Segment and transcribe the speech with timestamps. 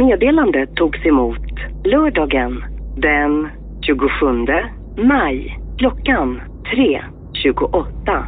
[0.00, 1.46] Meddelande togs emot
[1.84, 2.64] lördagen
[2.96, 3.48] den
[3.80, 4.06] 27
[5.08, 6.40] maj klockan
[6.74, 8.24] 3.28.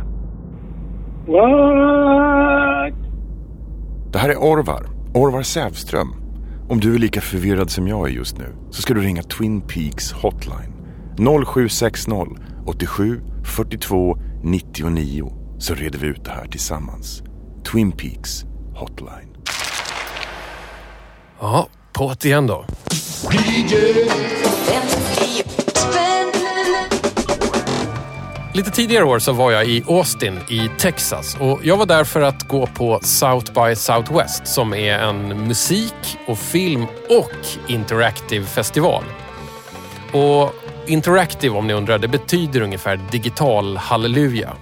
[1.26, 2.94] What?
[4.12, 6.08] Det här är Orvar, Orvar Sävström.
[6.68, 9.60] Om du är lika förvirrad som jag är just nu så ska du ringa Twin
[9.60, 10.72] Peaks Hotline.
[11.46, 12.12] 0760
[12.66, 17.22] 87 42 99 så reder vi ut det här tillsammans.
[17.72, 18.44] Twin Peaks
[18.74, 19.31] Hotline.
[21.42, 22.64] Ja, på det igen då.
[28.54, 32.20] Lite tidigare år så var jag i Austin i Texas och jag var där för
[32.20, 39.04] att gå på South by Southwest som är en musik och film och interactive festival.
[40.12, 40.54] Och
[40.86, 44.52] interactive om ni undrar, det betyder ungefär digital halleluja.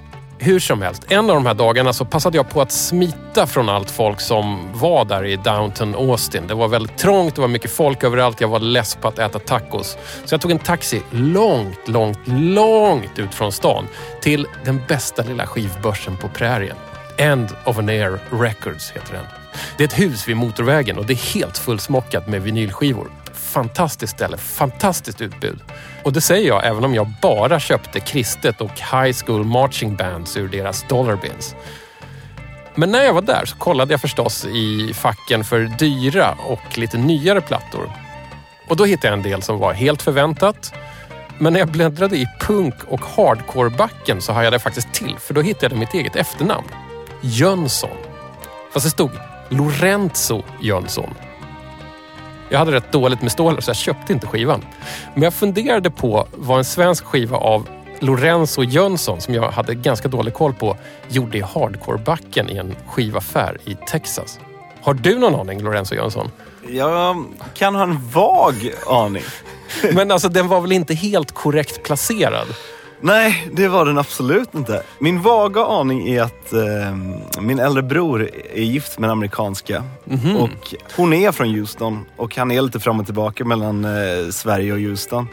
[0.43, 3.69] Hur som helst, en av de här dagarna så passade jag på att smita från
[3.69, 6.47] allt folk som var där i downtown Austin.
[6.47, 9.39] Det var väldigt trångt, det var mycket folk överallt, jag var less på att äta
[9.39, 9.99] tacos.
[10.25, 13.87] Så jag tog en taxi långt, långt, långt ut från stan
[14.21, 16.77] till den bästa lilla skivbörsen på prärien.
[17.19, 19.25] End of an Air Records heter den.
[19.77, 23.11] Det är ett hus vid motorvägen och det är helt fullsmockat med vinylskivor.
[23.51, 25.59] Fantastiskt ställe, fantastiskt utbud.
[26.05, 30.37] Och det säger jag även om jag bara köpte kristet och high school marching bands
[30.37, 31.55] ur deras dollar bins.
[32.75, 36.99] Men när jag var där så kollade jag förstås i facken för dyra och lite
[36.99, 37.91] nyare plattor.
[38.69, 40.75] Och då hittade jag en del som var helt förväntat.
[41.39, 45.41] Men när jag bläddrade i punk och hardcore-backen så hajade jag faktiskt till för då
[45.43, 46.69] hittade jag mitt eget efternamn.
[47.21, 47.97] Jönsson.
[48.73, 49.11] Fast det stod
[49.49, 51.15] Lorenzo Jönsson.
[52.51, 54.65] Jag hade rätt dåligt med stålar så jag köpte inte skivan.
[55.15, 57.69] Men jag funderade på vad en svensk skiva av
[58.01, 60.77] Lorenzo Jönsson, som jag hade ganska dålig koll på,
[61.09, 64.41] gjorde i hardcore-backen i en skivaffär i Texas.
[64.83, 66.31] Har du någon aning, Lorenzo Jönsson?
[66.69, 68.55] Jag kan ha en vag
[68.87, 69.23] aning.
[69.93, 72.47] Men alltså, den var väl inte helt korrekt placerad?
[73.03, 74.83] Nej, det var den absolut inte.
[74.99, 76.97] Min vaga aning är att eh,
[77.41, 79.85] min äldre bror är gift med en amerikanska.
[80.05, 80.37] Mhm.
[80.37, 84.73] Och hon är från Houston och han är lite fram och tillbaka mellan eh, Sverige
[84.73, 85.29] och Houston.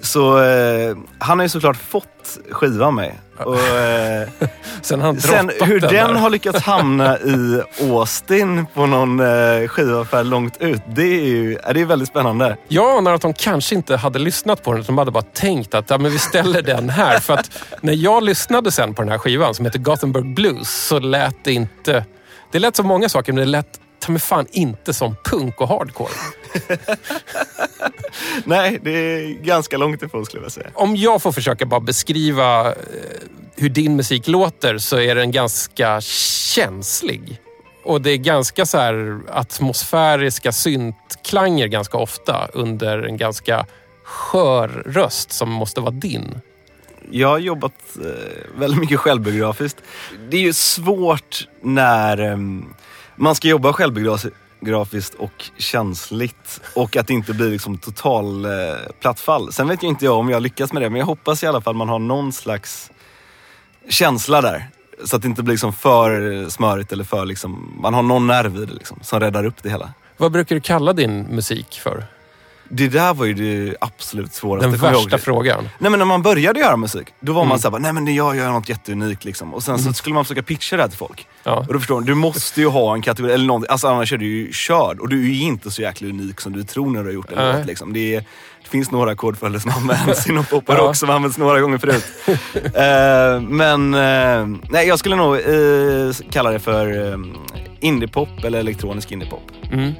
[0.00, 3.18] Så eh, han har ju såklart fått skivan av mig.
[3.44, 4.28] Och, eh,
[4.82, 6.14] Sen han sen hur den där.
[6.14, 11.80] har lyckats hamna i Austin på någon eh, skivaffär långt ut, det är ju det
[11.80, 12.56] är väldigt spännande.
[12.68, 15.74] Jag anar att de kanske inte hade lyssnat på den, utan de hade bara tänkt
[15.74, 17.18] att ja, men vi ställer den här.
[17.18, 17.50] För att
[17.80, 21.52] när jag lyssnade sen på den här skivan som heter Gothenburg Blues så lät det
[21.52, 22.04] inte...
[22.52, 25.68] Det lät som många saker, men det lät ta mig fan inte som punk och
[25.68, 26.10] hardcore.
[28.44, 30.70] Nej, det är ganska långt ifrån skulle jag säga.
[30.74, 32.74] Om jag får försöka bara beskriva eh,
[33.56, 37.40] hur din musik låter så är den ganska känslig.
[37.84, 43.66] Och det är ganska så här atmosfäriska syntklanger ganska ofta under en ganska
[44.04, 46.40] skör röst som måste vara din.
[47.10, 49.82] Jag har jobbat eh, väldigt mycket självbiografiskt.
[50.30, 52.74] Det är ju svårt när ehm,
[53.18, 58.50] man ska jobba självbiografiskt och känsligt och att det inte blir liksom total eh,
[59.00, 59.52] plattfall.
[59.52, 61.60] Sen vet ju inte jag om jag lyckas med det, men jag hoppas i alla
[61.60, 62.90] fall man har någon slags
[63.88, 64.68] känsla där.
[65.04, 68.56] Så att det inte blir liksom för smörigt eller för liksom, man har någon nerv
[68.56, 69.92] i det liksom, som räddar upp det hela.
[70.16, 72.04] Vad brukar du kalla din musik för?
[72.70, 74.70] Det där var ju det absolut svåraste.
[74.70, 75.20] Den värsta ihåg.
[75.20, 75.68] frågan.
[75.78, 77.48] Nej men när man började göra musik, då var Mm.
[77.48, 79.54] man såhär, nej men jag gör något jätteunikt liksom.
[79.54, 81.26] Och sen så skulle man försöka pitcha det här till folk.
[81.44, 81.56] Ja.
[81.56, 84.16] Och då förstår du, du måste ju ha en kategori, eller någonting, alltså annars är
[84.16, 85.00] du ju körd.
[85.00, 87.32] Och du är ju inte så jäkla unik som du tror när du har gjort
[87.32, 87.66] en låt.
[87.66, 87.92] Liksom.
[87.92, 88.20] Det, är,
[88.62, 92.04] det finns några ackordföljder som används inom pop och rock som används några gånger förut.
[92.74, 97.18] Eh, men eh, nej, jag skulle nog eh, kalla det för uh,
[97.80, 99.42] indiepop eller elektronisk indiepop.
[99.72, 99.92] Mm.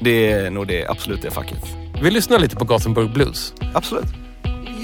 [0.00, 1.64] Det är nog det, absolut det facket.
[2.02, 3.54] Vi lyssnar lite på Gothenburg Blues.
[3.74, 4.08] Absolut.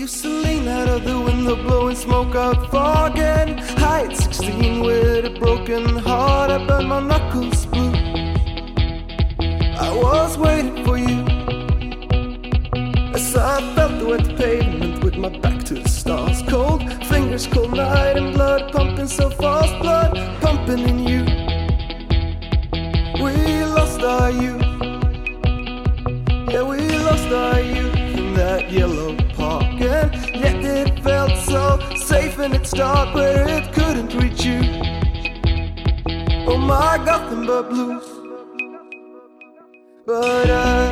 [0.02, 4.82] Used to lean out of the window, blowing smoke out fog and high at 16
[4.82, 6.50] with a broken heart.
[6.50, 7.92] I burned my knuckles blue.
[9.78, 11.24] I was waiting for you
[13.14, 16.42] as I felt the wet pavement with my back to the stars.
[16.48, 21.24] Cold fingers, cold night, and blood pumping so fast, blood pumping in you.
[23.22, 24.62] We lost our youth.
[26.50, 32.38] Yeah, we lost our youth in that yellow park, and yet it felt so safe
[32.40, 34.60] in its dark where it couldn't reach you.
[36.48, 38.06] Oh my Gothenburg blues.
[40.06, 40.82] But I,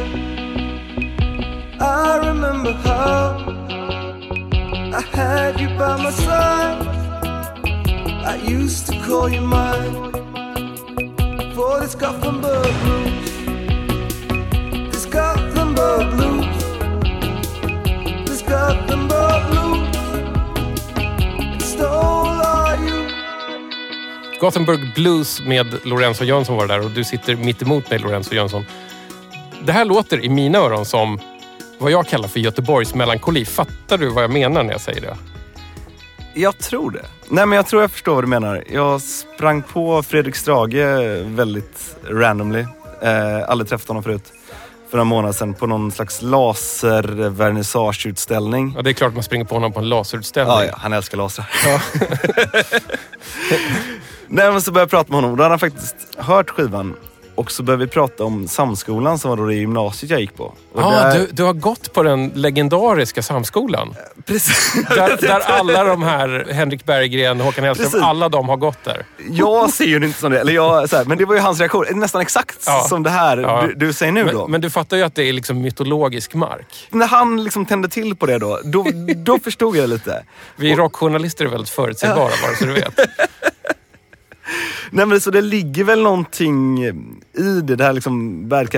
[1.81, 3.23] I remember how
[4.99, 6.87] I had you by my side.
[8.33, 10.13] I used to call you mine
[11.55, 13.22] for this Gothenburg blues.
[24.43, 28.65] Gothenburg Blues med Lorenzo Jönsson var där och du sitter mitt emot mig Lorenzo Jönsson.
[29.65, 31.21] Det här låter i mina öron som
[31.79, 33.45] vad jag kallar för Göteborgs melankoli.
[33.45, 35.17] Fattar du vad jag menar när jag säger det?
[36.35, 37.05] Jag tror det.
[37.29, 38.65] Nej men jag tror jag förstår vad du menar.
[38.71, 40.75] Jag sprang på Fredrik Strage
[41.25, 42.67] väldigt randomly.
[43.03, 44.33] Eh, aldrig träffat honom förut.
[44.91, 48.73] För några månader sedan på någon slags laservernissageutställning.
[48.77, 50.57] Ja, det är klart man springer på honom på en laserutställning.
[50.57, 51.47] Ja, ja, han älskar lasrar.
[54.33, 56.95] Nej men så började jag prata med honom och då hade han faktiskt hört skivan.
[57.35, 60.45] Och så började vi prata om Samskolan som var då det gymnasiet jag gick på.
[60.45, 63.95] Och Ja, där- du, du har gått på den legendariska Samskolan.
[64.27, 64.73] Precis.
[64.89, 68.03] Där, där alla de här, Henrik Berggren, Håkan Hellström, Precis.
[68.07, 69.05] alla de har gått där.
[69.31, 70.41] Jag ser ju inte som det.
[70.41, 71.85] Eller jag, så här, men det var ju hans reaktion.
[71.95, 72.87] Nästan exakt Ja.
[72.89, 73.65] som det här Ja.
[73.67, 74.43] du, du säger nu då.
[74.43, 76.89] Men, men du fattar ju att det är liksom mytologisk mark.
[76.91, 78.87] När han liksom tände till på det då, då,
[79.17, 80.25] då förstod jag lite.
[80.57, 82.95] Vi rockjournalister är väldigt förutsägbara, bara så du vet.
[84.91, 86.93] Nej men så det ligger väl någonting i
[87.63, 87.77] det.
[87.77, 88.71] Det här liksom Bad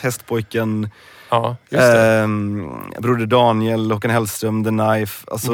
[0.00, 0.90] Hästpojken,
[1.30, 2.02] Ja, just det.
[2.02, 5.24] ehm, Broder Daniel, Håkan Hellström, The Knife.
[5.30, 5.52] Alltså,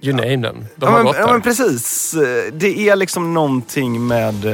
[0.00, 0.64] You name them.
[0.76, 1.32] De ja, har men, gått ja där.
[1.32, 2.14] men precis.
[2.52, 4.46] Det är liksom någonting med...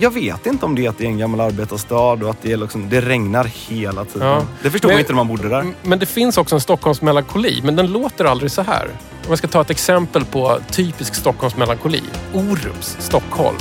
[0.00, 2.52] Jag vet inte om det är att det är en gammal arbetarstad och att det,
[2.52, 4.28] är liksom, det regnar hela tiden.
[4.28, 4.42] Ja.
[4.62, 5.72] Det förstod Men- man inte när man bodde där.
[5.82, 8.84] Men det finns också en Stockholms melankoli, men den låter aldrig så här.
[9.24, 12.02] Om jag ska ta ett exempel på typisk Stockholms melankoli.
[12.32, 13.56] Orups, Stockholm.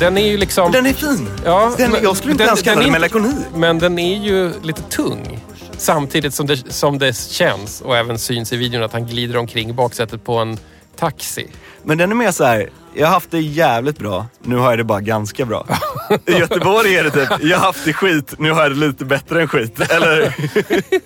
[0.00, 0.72] Den är ju liksom...
[0.72, 1.28] Den är fin.
[1.44, 3.34] Ja, den, men- jag skulle inte den- ens kalla den inte- melankoli.
[3.54, 5.40] Men den är ju lite tung.
[5.76, 9.70] Samtidigt som det, som det känns och även syns i videon att han glider omkring
[9.70, 10.58] i baksätet på en
[10.96, 11.46] taxi.
[11.82, 12.70] Men den är mer så här.
[12.94, 15.66] jag har haft det jävligt bra, nu har jag det bara ganska bra.
[16.26, 19.04] I Göteborg är det typ, jag har haft det skit, nu har jag det lite
[19.04, 19.80] bättre än skit.
[19.90, 20.34] Eller?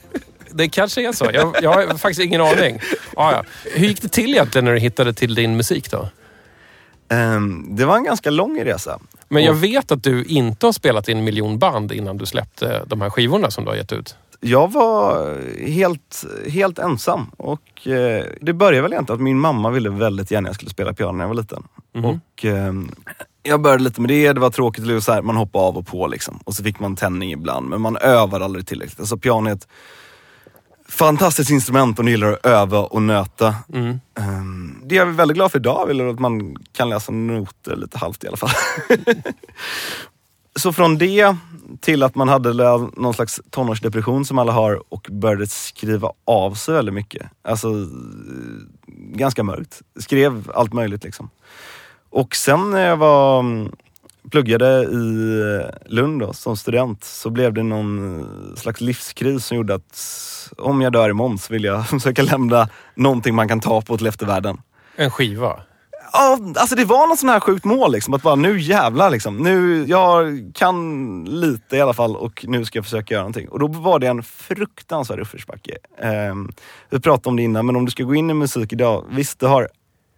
[0.50, 1.30] Det kanske är så.
[1.32, 2.80] Jag, jag har faktiskt ingen aning.
[3.16, 3.44] Ah, ja.
[3.74, 6.08] Hur gick det till egentligen när du hittade till din musik då?
[7.08, 8.98] Ehm, det var en ganska lång resa.
[9.28, 12.82] Men jag vet att du inte har spelat i en miljon band innan du släppte
[12.86, 14.16] de här skivorna som du har gett ut.
[14.40, 19.90] Jag var helt, helt ensam och eh, det började väl egentligen att min mamma ville
[19.90, 21.62] väldigt gärna att jag skulle spela piano när jag var liten.
[22.04, 22.90] Och ehm,
[23.42, 25.76] jag började lite med det, det var tråkigt, det var så här, man hoppade av
[25.76, 26.40] och på liksom.
[26.44, 29.00] Och så fick man tändning ibland, men man övade aldrig tillräckligt.
[29.00, 29.68] Alltså piano är ett
[30.88, 33.54] fantastiskt instrument och man gillar att öva och nöta.
[34.14, 37.98] Ehm, det är jag väldigt glad för idag, är att man kan läsa noter lite
[37.98, 38.50] halvt i alla fall.
[40.56, 41.36] Så från det
[41.80, 42.52] till att man hade
[42.96, 47.26] någon slags tonårsdepression som alla har och började skriva av sig väldigt mycket.
[47.42, 47.84] Alltså eh,
[48.96, 49.82] ganska mörkt.
[50.00, 51.30] Skrev allt möjligt liksom.
[52.10, 53.72] Och sen när jag var, mm,
[54.30, 59.56] pluggade i eh, Lund då, som student så blev det någon eh, slags livskris som
[59.56, 60.02] gjorde att
[60.58, 64.06] om jag dör imorgon så vill jag försöka lämna någonting man kan ta på till
[64.06, 64.60] eftervärlden.
[64.96, 65.60] En skiva.
[66.12, 68.14] Ja, alltså det var något sån här sjukt mål liksom.
[68.14, 69.36] Att bara nu jävlar liksom.
[69.36, 73.48] Nu, jag kan lite i alla fall och nu ska jag försöka göra någonting.
[73.48, 75.76] Och då var det en fruktansvärd uppförsbacke.
[76.30, 76.52] Um,
[76.90, 79.04] vi pratade om det innan, men om du ska gå in i musik idag.
[79.10, 79.68] Visst, du har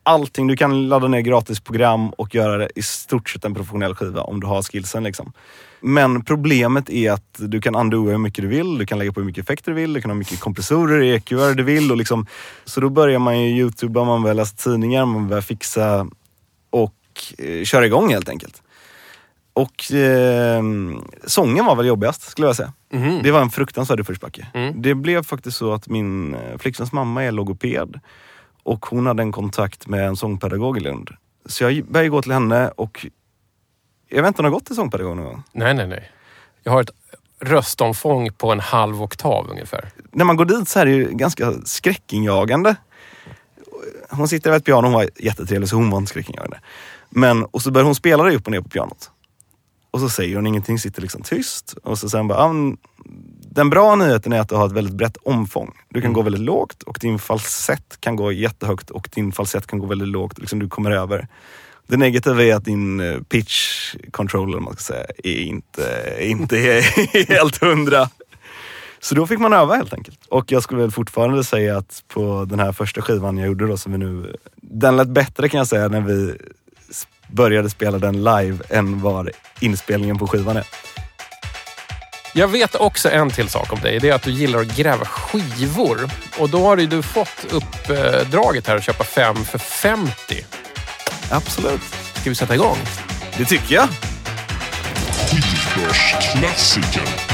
[0.02, 0.46] allting.
[0.46, 4.22] Du kan ladda ner gratis program och göra det i stort sett en professionell skiva
[4.22, 5.32] om du har skillsen liksom.
[5.80, 9.20] Men problemet är att du kan undoa hur mycket du vill, du kan lägga på
[9.20, 11.90] hur mycket effekter du vill, du kan ha mycket kompressorer, EQR du vill.
[11.90, 12.26] Och liksom,
[12.64, 16.06] så då börjar man ju youtuba, man börjar läsa tidningar, man börjar fixa
[16.70, 16.94] och
[17.38, 18.62] eh, köra igång helt enkelt.
[19.52, 20.62] Och eh,
[21.26, 22.72] sången var väl jobbigast skulle jag säga.
[23.22, 24.46] Det var en fruktansvärd uppförsbacke.
[24.74, 28.00] Det blev faktiskt så att min eh, flickväns mamma är logoped
[28.70, 31.10] och hon hade en kontakt med en sångpedagog i Lund.
[31.46, 33.06] Så jag började gå till henne och
[34.08, 35.42] jag vet inte om hon har gått till sångpedagog någon gång.
[35.52, 36.10] Nej, nej, nej.
[36.62, 36.90] Jag har ett
[37.40, 39.90] röstomfång på en halv oktav ungefär.
[40.12, 42.76] när man går dit så är det ju ganska skräckinjagande.
[44.10, 46.60] Hon sitter vid ett piano, hon var jättetrevlig så hon var inte skräckinjagande.
[47.10, 49.10] Men, och så börjar hon spela det upp och ner på pianot.
[49.90, 51.74] Och så säger hon ingenting, sitter liksom tyst.
[51.82, 52.76] Och så säger hon bara, "Ah,
[53.52, 55.72] den bra nyheten är att du har ett väldigt brett omfång.
[55.88, 59.78] Du kan gå väldigt lågt och din falsett kan gå jättehögt och din falsett kan
[59.78, 60.38] gå väldigt lågt.
[60.38, 61.28] Liksom du kommer över.
[61.86, 66.58] Det negativa är att din eh, pitch controller, om man ska säga, är inte, inte
[66.58, 66.82] är
[67.28, 68.08] helt hundra.
[69.00, 70.20] Så då fick man öva helt enkelt.
[70.28, 73.76] Och jag skulle väl fortfarande säga att på den här första skivan jag gjorde då,
[73.76, 74.36] som vi nu...
[74.56, 76.34] Den lät bättre kan jag säga när vi
[77.28, 79.30] började spela den live än vad
[79.60, 80.66] inspelningen på skivan är.
[82.40, 83.98] Jag vet också en till sak om dig.
[83.98, 86.10] Det är att du gillar att gräva skivor.
[86.38, 90.12] Och då har ju du fått uppdraget här att köpa fem för 50.
[91.30, 91.80] Absolut.
[92.14, 92.78] Ska vi sätta igång?
[93.36, 93.88] Det tycker jag.
[95.30, 97.29] Skivbörsklassiker.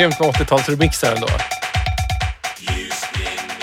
[0.00, 1.28] Grymt med 80-talsremixar ändå.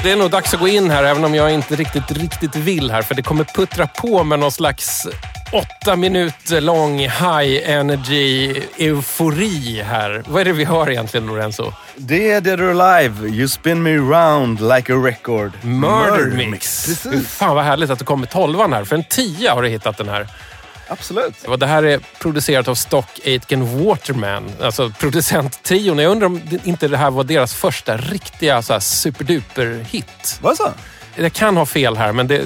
[0.04, 2.92] Det är nog dags att gå in här, även om jag inte riktigt, riktigt vill
[2.92, 3.02] här.
[3.02, 5.08] För det kommer puttra på med någon slags
[5.52, 10.24] åtta minuter lång high energy eufori här.
[10.28, 11.74] Vad är det vi hör egentligen, Lorenzo?
[11.96, 15.52] Det är Dead or Alive, You spin me round like a record.
[15.62, 16.86] Murder, Mix.
[16.86, 17.28] Precis.
[17.28, 18.84] Fan vad härligt att du kom med tolvan här.
[18.84, 20.28] För en tia har du hittat den här.
[20.90, 21.44] Absolut.
[21.44, 25.98] Och Det här är producerat av Stock Aitken Waterman, alltså producenttrion.
[26.00, 30.40] Jag undrar om det- inte det här var deras första riktiga så här, superduper-hit.
[30.42, 30.72] Var det så?
[31.16, 32.42] Jag kan ha fel här, men det,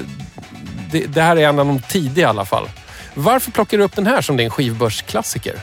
[0.90, 2.68] det, det här är en av de tidiga i alla fall.
[3.14, 5.54] Varför plockar du upp den här som din skivbörsklassiker?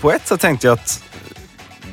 [0.00, 1.02] På ett sätt tänkte jag att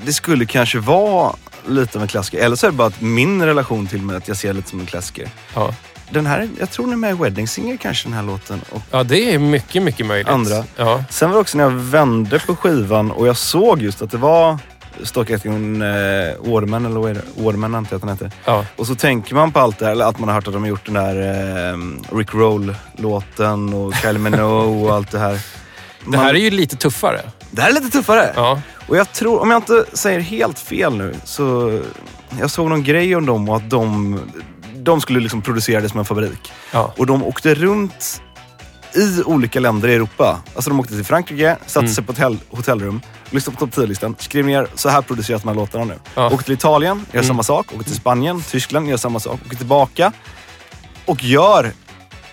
[0.05, 1.35] det skulle kanske vara
[1.67, 2.39] lite av en klassiker.
[2.43, 4.69] Eller så är det bara att min relation till mig att jag ser det lite
[4.69, 5.29] som en klassiker.
[5.55, 5.73] Ja.
[6.11, 8.61] Den här, jag tror den är med i Wedding Singer kanske den här låten.
[8.69, 10.27] Och ja, det är mycket, mycket möjligt.
[10.27, 10.63] Andra.
[10.75, 11.03] Ja.
[11.09, 14.17] sen var det också när jag vände på skivan och jag såg just att det
[14.17, 14.57] var
[15.15, 15.87] Aitken eh,
[16.39, 17.43] Orman, eller vad är det?
[17.43, 18.31] Orman antar jag att han heter.
[18.45, 18.65] Ja.
[18.75, 20.61] Och så tänker man på allt det här, eller att man har hört att de
[20.63, 21.15] har gjort den där
[21.71, 21.77] eh,
[22.17, 25.39] Rick Roll-låten och Kylie Minogue och allt det här.
[26.07, 27.21] Det här är ju lite tuffare.
[27.51, 28.33] Det här är lite tuffare.
[28.35, 28.61] Ja.
[28.87, 31.79] Och jag tror, om jag inte säger helt fel nu, så
[32.39, 34.19] jag såg någon grej om dem och att de,
[34.83, 36.51] de skulle liksom producera det som en fabrik.
[36.71, 36.93] Ja.
[36.98, 38.21] Och de åkte runt
[38.95, 40.39] i olika länder i Europa.
[40.55, 41.93] Alltså de åkte till Frankrike, satte Mm.
[41.93, 45.48] sig på ett hotell, hotellrum, lyssnade på topp 10-listan, skrev ner så här produceras de
[45.48, 46.00] här låtarna nu.
[46.15, 46.21] Ja.
[46.21, 46.33] Mm.
[46.33, 47.67] Åkte till Italien, gör samma sak.
[47.74, 49.39] Åkte till Spanien, Tyskland, gör samma sak.
[49.45, 50.12] Åker tillbaka
[51.05, 51.71] och gör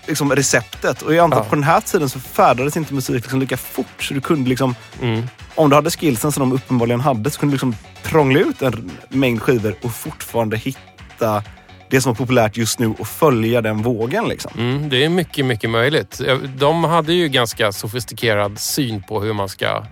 [0.07, 1.01] liksom receptet.
[1.01, 1.41] Och jag antar Ja.
[1.43, 4.03] att på den här tiden så färdades inte musik liksom lika fort.
[4.03, 5.23] Så du kunde liksom, Mm.
[5.55, 8.91] om du hade skillsen som de uppenbarligen hade, så kunde du liksom prångla ut en
[9.09, 11.43] mängd skivor och fortfarande hitta
[11.89, 14.27] det som var populärt just nu och följa den vågen.
[14.27, 14.51] Liksom.
[14.57, 16.21] Mm, det är mycket, mycket möjligt.
[16.57, 19.83] De hade ju ganska sofistikerad syn på hur man ska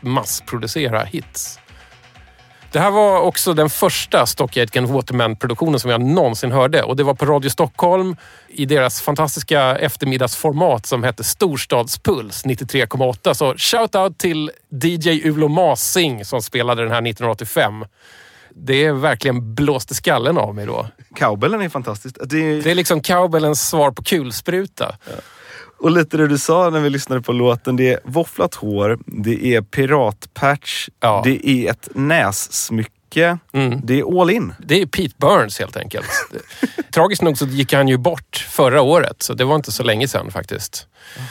[0.00, 1.58] massproducera hits.
[2.72, 6.82] Det här var också den första Stock Aitken Waterman-produktionen som jag någonsin hörde.
[6.82, 8.16] Och det var på Radio Stockholm
[8.48, 13.34] i deras fantastiska eftermiddagsformat som hette Storstadspuls 93,8.
[13.34, 17.84] Så shout-out till DJ Ulo Masing som spelade den här 1985.
[18.64, 20.86] Det är verkligen blåste skallen av mig då.
[21.16, 22.18] Cowbellen är fantastiskt.
[22.24, 24.96] Det är, Det är liksom cowbellens svar på kulspruta.
[25.80, 27.76] Och lite det du sa när vi lyssnade på låten.
[27.76, 31.20] Det är våfflat hår, det är piratpatch, Ja.
[31.24, 32.90] det är ett nässmycke.
[33.52, 33.80] Mm.
[33.84, 34.54] Det är all in.
[34.58, 36.06] Det är Pete Burns helt enkelt.
[36.90, 40.08] Tragiskt nog så gick han ju bort förra året, så det var inte så länge
[40.08, 40.86] sedan faktiskt.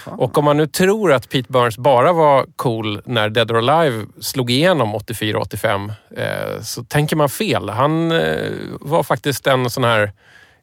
[0.05, 4.05] Och om man nu tror att Pete Burns bara var cool när Dead or Alive
[4.19, 7.69] slog igenom 84-85 eh, så tänker man fel.
[7.69, 10.11] Han eh, var faktiskt en sån här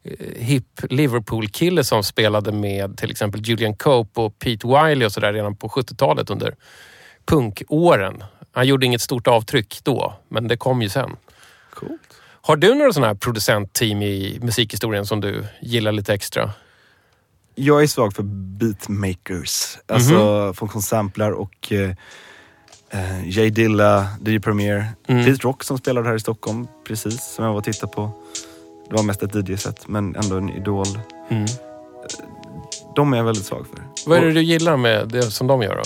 [0.04, 5.32] eh, hip Liverpool-kille som spelade med till exempel Julian Cope och Pete Wiley och sådär
[5.32, 6.54] redan på 70-talet under
[7.26, 8.24] punkåren.
[8.54, 11.16] Han gjorde inget stort avtryck då, men det kom ju sen.
[11.74, 12.00] Coolt.
[12.40, 16.50] Har du några sådana här producentteam i musikhistorien som du gillar lite extra?
[17.54, 19.78] Jag är svag för beatmakers.
[19.88, 20.54] Alltså Mhm.
[20.54, 21.90] från Consamplar och eh,
[22.90, 24.86] eh, Jay Dilla, DJ Premier.
[25.08, 25.24] Mm.
[25.24, 28.10] Pete Rock som spelade här i Stockholm precis, som jag var och tittade på.
[28.88, 30.86] Det var mest ett DJ-set, men ändå en idol.
[31.30, 31.46] Mm.
[32.96, 34.08] De är jag väldigt svag för.
[34.10, 35.82] Vad är det du gillar med det som de gör då?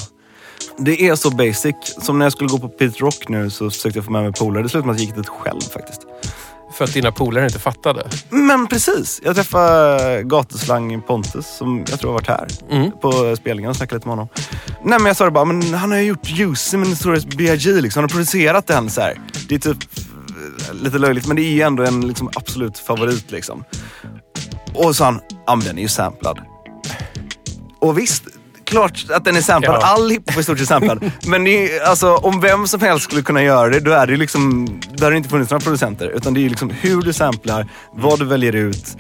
[0.79, 1.75] Det är så basic.
[2.03, 4.33] Som när jag skulle gå på Pete Rock nu så försökte jag få med mig
[4.33, 4.63] polare.
[4.63, 6.01] Det slutade med att jag gick dit själv faktiskt.
[6.75, 8.07] För att dina polare inte fattade?
[8.31, 9.21] Men precis!
[9.25, 12.91] Jag träffade gatuslang Pontus som jag tror har varit här Mm.
[13.03, 14.29] på spelningen och snackade lite med honom.
[14.85, 17.73] Nej men jag sa det bara, men han har ju gjort Juicy med Notorious B.I.G.
[17.73, 18.01] Liksom.
[18.01, 19.21] Han har producerat den så här.
[19.49, 19.77] Det är typ
[20.69, 23.65] eh, lite löjligt men det är ändå en liksom, absolut favorit liksom.
[24.75, 26.39] Och så sa han, ja men den är ju samplad.
[27.81, 28.23] Och visst,
[28.69, 29.77] klart att den är samplad.
[29.81, 29.87] Ja.
[29.87, 31.11] All hiphop är i stort sett samplad.
[31.27, 34.67] Men är, alltså, om vem som helst skulle kunna göra det, då är det liksom,
[34.93, 36.09] då har det inte funnits några producenter.
[36.09, 38.97] Utan det är liksom hur du samplar, vad du väljer ut,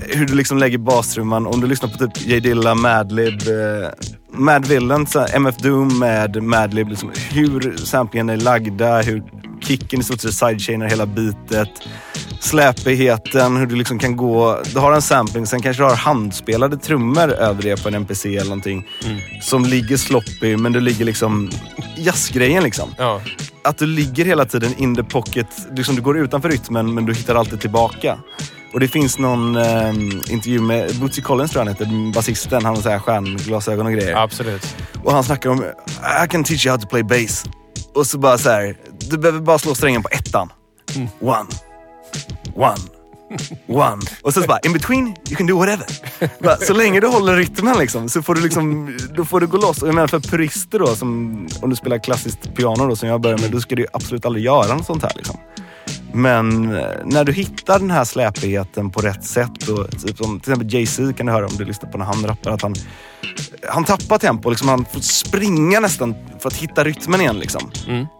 [0.00, 1.46] hur du liksom lägger bastrumman.
[1.46, 3.88] Om du lyssnar på typ J Dilla, Madlib, eh,
[4.32, 6.88] Mad Villain, MF Doom med Madlib.
[6.88, 9.22] Liksom, hur samplingen är lagda, hur
[9.68, 11.68] kicken i stort sett sidechainar hela bitet.
[12.40, 14.62] Släpigheten, hur du liksom kan gå...
[14.72, 18.36] Du har en sampling, sen kanske du har handspelade trummor över det på en NPC
[18.36, 18.86] eller någonting.
[19.42, 21.50] Som ligger sloppy, men du ligger liksom...
[21.96, 22.94] Jazzgrejen liksom.
[22.98, 23.20] Ja.
[23.64, 25.46] Att du ligger hela tiden in the pocket.
[25.76, 28.18] Liksom du går utanför rytmen, men du hittar alltid tillbaka.
[28.72, 29.90] Och det finns någon eh,
[30.28, 32.64] intervju med Bootsy Collins tror jag han heter, basisten.
[32.64, 34.16] Han har så här stjärnglasögon och grejer.
[34.16, 34.76] Absolut.
[35.04, 35.64] Och han snackar om
[36.24, 37.44] I can teach you how to play bass.
[37.94, 40.52] Och så bara så här, du behöver bara slå strängen på ettan.
[41.20, 41.46] One.
[42.54, 42.76] One.
[43.66, 44.02] One.
[44.22, 45.86] Och sen så bara, in between you can do whatever.
[46.42, 49.56] Bara, så länge du håller rytmen liksom, så får du liksom, då får du gå
[49.56, 49.82] loss.
[49.82, 51.08] Och jag menar för purister då, som,
[51.62, 54.44] om du spelar klassiskt piano då, som jag börjar med, då ska du absolut aldrig
[54.44, 55.12] göra något sånt här.
[55.16, 55.36] Liksom.
[56.12, 59.68] Men eh, när du hittar den här släpigheten på rätt sätt.
[59.68, 62.26] Och, typ som, till exempel Jay-Z kan du höra om du lyssnar på när han
[62.26, 62.50] rappar.
[62.50, 62.74] Att han,
[63.68, 64.50] han tappar tempo.
[64.50, 67.38] Liksom, han får springa nästan för att hitta rytmen igen.
[67.38, 67.70] Liksom.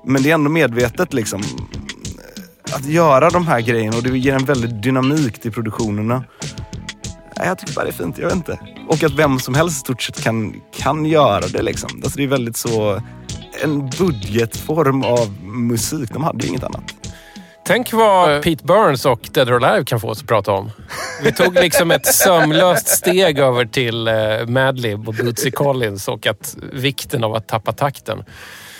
[0.07, 1.42] Men det är ändå medvetet liksom,
[2.72, 6.24] att göra de här grejerna och det ger en väldigt dynamik till produktionerna.
[7.44, 8.59] Jag tycker bara det är fint, jag vet inte.
[8.88, 11.62] Och att vem som helst i stort sett kan, kan göra det.
[11.62, 11.90] Liksom.
[11.94, 13.03] Alltså det är väldigt så
[13.62, 16.11] en budgetform av musik.
[16.12, 16.98] De hade ju inget annat.
[17.69, 20.71] Tänk vad Pete Burns och Dead or Alive kan få oss att prata om.
[21.23, 24.15] Vi tog liksom ett sömlöst steg över till eh,
[24.47, 28.25] Madlib och Bootsy Collins och att vikten av att tappa takten.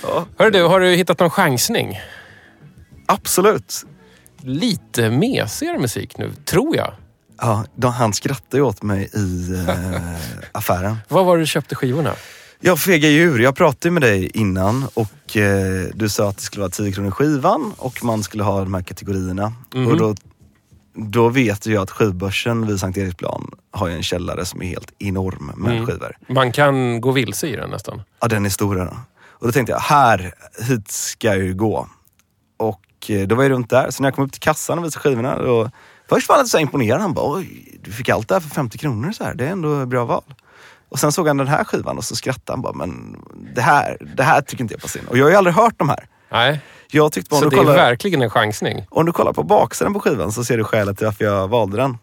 [0.03, 0.27] Ja.
[0.39, 2.01] Hör du, har du hittat någon chansning?
[3.07, 3.85] Absolut.
[4.43, 6.93] Lite mesigare musik nu, tror jag.
[7.41, 10.01] Ja, de, han skrattade ju åt mig i eh,
[10.53, 10.97] affären.
[11.09, 12.15] Vad var det du köpte skivorna?
[12.61, 16.61] Jag fega djur, jag pratade med dig innan och eh, du sa att det skulle
[16.61, 19.53] vara 10 kronor skivan och man skulle ha de här kategorierna.
[19.91, 20.15] Och då,
[20.95, 25.53] då vet jag att skivbörsen vid Sankt Eriksplan har en källare som är helt enorm
[25.57, 25.87] med Mm.
[25.87, 26.17] skivor.
[26.29, 28.03] Man kan gå vilse i den nästan.
[28.21, 28.97] Ja, den är stora.
[29.21, 30.33] Och då tänkte jag, här,
[30.69, 31.89] hit ska jag ju gå.
[32.57, 34.85] Och eh, då var jag runt där, så när jag kom upp till kassan och
[34.85, 35.71] visade skivorna, då,
[36.09, 37.01] först var han lite så imponerad.
[37.01, 39.35] Han bara, oj, du fick allt det här för 50 kronor så här.
[39.35, 40.25] Det är ändå ett bra val.
[40.89, 43.17] Och sen såg han den här skivan och så skrattade han bara, men
[43.55, 45.07] det här, det här tycker inte jag passar in.
[45.07, 46.07] Och jag har ju aldrig hört de här.
[46.33, 48.87] Nej, Jag tyckte bara, så det du, är kollar, verkligen en chansning.
[48.91, 51.77] om du kollar på baksidan på skivan så ser du skälet till varför jag valde
[51.77, 51.99] den.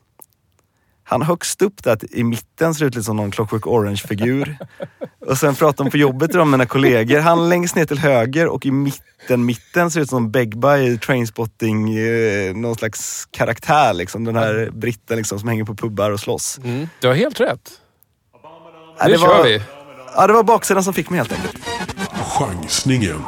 [1.08, 4.58] Han högst upp där i mitten ser ut lite som någon Clockwork Orange-figur.
[5.28, 7.20] och sen pratar de på jobbet om mina kollegor.
[7.20, 11.98] Han längst ner till höger och i mitten, mitten ser ut som Begba i Trainspotting,
[11.98, 14.24] eh, någon slags karaktär liksom.
[14.24, 16.60] Den här britten liksom som hänger på pubbar och slåss.
[16.64, 16.90] Mm.
[17.00, 17.82] Du har helt rätt.
[19.04, 19.62] Nu det kör var, vi.
[20.16, 21.56] Ja, det var baksidan som fick mig helt enkelt.
[22.40, 23.24] Chansningen.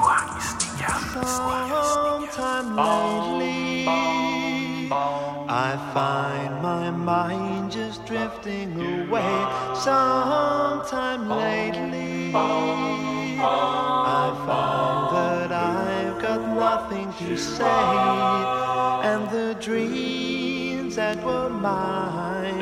[5.50, 9.46] I find my mind just drifting away.
[9.76, 17.66] Sometime lately, I find that I've got nothing to say,
[19.04, 22.62] and the dreams that were mine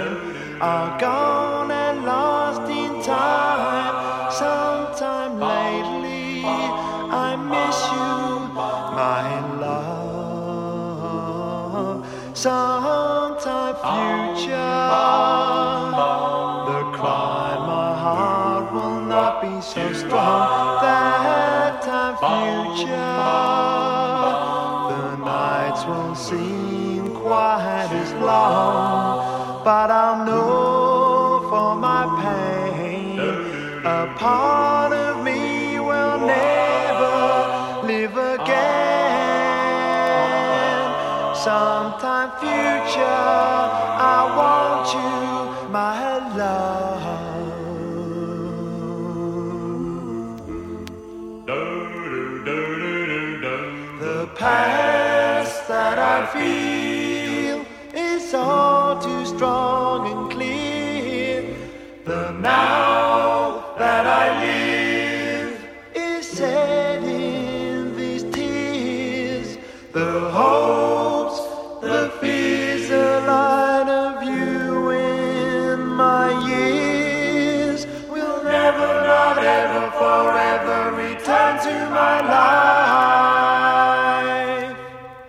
[0.61, 1.64] are gone
[19.75, 20.79] so strong.
[20.81, 22.87] That time future,
[24.91, 30.64] the nights won't seem quite as long, but I'll know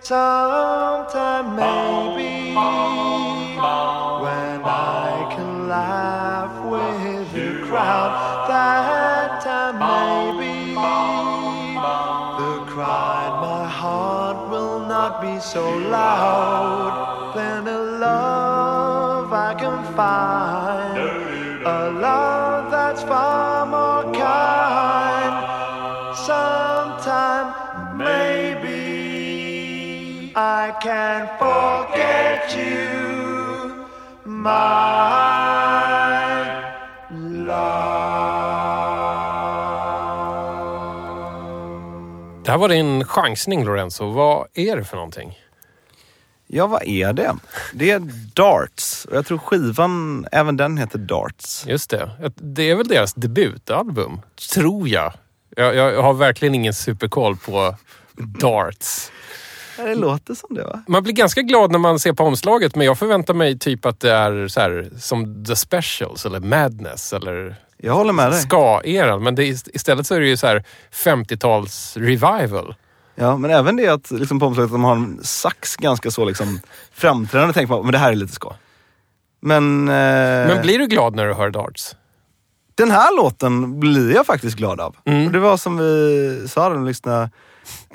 [0.07, 2.55] Sometime maybe
[4.23, 10.75] when I can laugh with the crowd, that time maybe
[12.39, 17.33] the cry in my heart will not be so loud.
[17.35, 20.66] Then a love I can find,
[30.87, 33.71] can forget you,
[34.25, 34.57] my
[37.11, 37.87] love.
[42.43, 44.11] Det här var din chansning Lorenzo.
[44.11, 45.39] Vad är det för någonting?
[46.47, 47.35] Ja, vad är det?
[47.73, 47.99] Det är
[48.33, 49.05] Darts.
[49.05, 51.65] Och jag tror skivan, även den heter Darts.
[51.67, 52.31] Just det.
[52.35, 54.21] Det är väl deras debutalbum,
[54.53, 55.13] tror jag.
[55.55, 57.75] Jag, jag har verkligen ingen superkoll på
[58.17, 59.11] darts.
[59.77, 60.83] Det låter som det va?
[60.87, 63.99] Man blir ganska glad när man ser på omslaget men jag förväntar mig typ att
[63.99, 68.39] det är så här, som The Specials eller Madness eller Jag håller med dig.
[68.41, 69.23] ska-eran.
[69.23, 70.63] Men det, istället så är det ju så här
[70.93, 72.75] 50-tals revival.
[73.15, 76.25] Ja, men även det att liksom på omslaget att de har en sax ganska så
[76.25, 76.59] liksom
[76.93, 78.53] framträdande tänker man, men det här är lite ska.
[79.39, 79.93] Men, eh,
[80.47, 81.95] Men blir du glad när du hör darts?
[82.77, 84.95] den här låten blir jag faktiskt glad av.
[85.05, 85.25] Mm.
[85.25, 87.29] Och det var som vi sa, den lyssna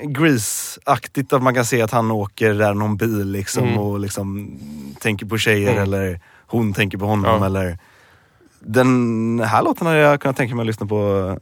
[0.03, 3.79] Grease-aktigt att man kan se att han åker där någon bil liksom Mm.
[3.79, 4.59] och liksom
[5.01, 5.83] tänker på tjejer Mm.
[5.83, 7.47] eller hon tänker på honom Ja.
[7.47, 7.79] eller
[8.61, 11.39] Den här låten hade jag kunnat tänka mig att lyssna på,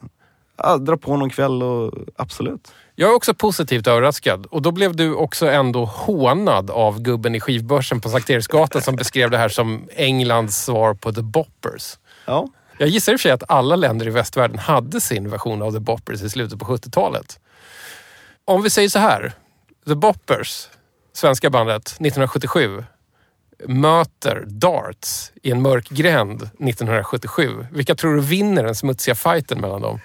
[0.56, 2.72] ja, dra på någon kväll och absolut.
[2.94, 7.40] Jag är också positivt överraskad och då blev du också ändå hånad av gubben i
[7.40, 11.98] skivbörsen på Sankt Eriksgatan som beskrev det här som Englands svar på The Boppers.
[12.26, 15.62] Ja, Jag gissar i och för sig att alla länder i västvärlden hade sin version
[15.62, 17.40] av The Boppers i slutet på 70-talet.
[18.50, 19.32] Om vi säger så här.
[19.86, 20.68] The Boppers,
[21.12, 22.84] svenska bandet, 1977
[23.68, 27.66] möter Darts i en mörk gränd 1977.
[27.72, 30.00] Vilka tror du vinner den smutsiga fighten mellan dem?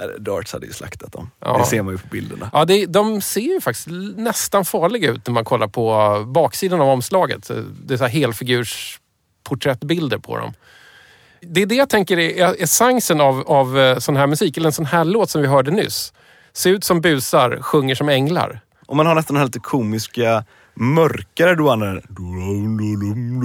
[0.00, 1.30] äh, Darts hade ju slaktat dem.
[1.40, 1.58] Ja.
[1.58, 2.50] Det ser man ju på bilderna.
[2.52, 6.88] Ja, det, de ser ju faktiskt nästan farliga ut när man kollar på baksidan av
[6.88, 7.50] omslaget.
[7.84, 9.00] Det är så här helfigurs
[9.44, 10.52] porträttbilder på dem.
[11.40, 14.72] Det är det jag tänker är essensen av, av eh, sån här musik, eller en
[14.72, 16.12] sån här låt som vi hörde nyss.
[16.58, 18.60] Ser ut som busar, sjunger som änglar.
[18.86, 20.44] Och man har nästan den här lite komiska,
[20.74, 22.02] mörkare Duanen.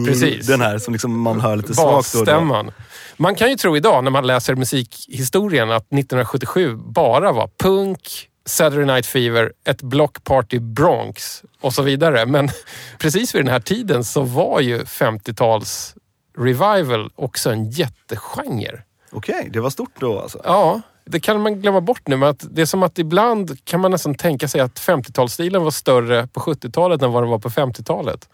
[0.06, 0.47] Precis.
[0.47, 1.91] Den här som liksom man hör lite svagt.
[1.91, 2.71] Basstämman.
[3.17, 8.86] Man kan ju tro idag när man läser musikhistorien att 1977 bara var punk, Saturday
[8.86, 12.26] Night Fever, ett blockparty Bronx och så vidare.
[12.26, 12.49] Men
[12.99, 15.95] precis vid den här tiden så var ju 50-tals
[16.38, 18.82] revival också en jättegenre.
[19.12, 20.41] Okej, det var stort då alltså.
[20.43, 22.17] Ja, det kan man glömma bort nu.
[22.17, 25.71] Men att det är som att ibland kan man nästan tänka sig att 50-talsstilen var
[25.71, 28.29] större på 70-talet än vad den var på 50-talet.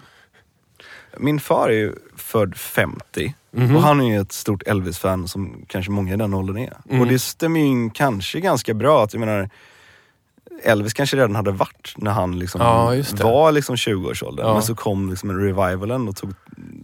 [1.18, 3.76] Min far är ju född 50 Mhm.
[3.76, 6.78] och han är ju ett stort Elvis-fan som kanske många i den åldern är.
[6.90, 7.02] Mm.
[7.02, 9.50] Och det stämmer ju in kanske ganska bra att jag menar
[10.64, 14.48] Elvis kanske redan hade varit när han liksom Ja, var liksom 20-årsåldern.
[14.48, 14.54] Ja.
[14.54, 16.34] Men så kom liksom en revivalen och tog,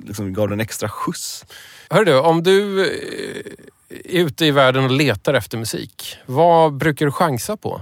[0.06, 1.46] liksom, gav den extra skjuts.
[1.90, 3.52] Hör du, om du eh,
[3.90, 7.82] är ute i världen och letar efter musik, vad brukar du chansa på?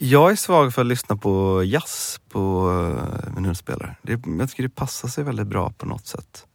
[0.00, 3.96] Jag är svag för att lyssna på jazz på uh, vinylspelare.
[4.02, 6.46] Det, jag tycker det passar sig väldigt bra på något sätt.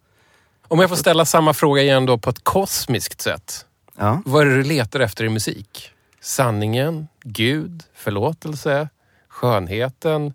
[0.68, 3.66] Om jag får ställa samma fråga igen då på ett kosmiskt sätt.
[3.98, 4.22] Ja.
[4.26, 5.93] Vad är det du letar efter i musik?
[6.24, 7.08] Sanningen?
[7.24, 7.84] Gud?
[7.94, 8.90] Förlåtelse?
[9.28, 10.34] Skönheten?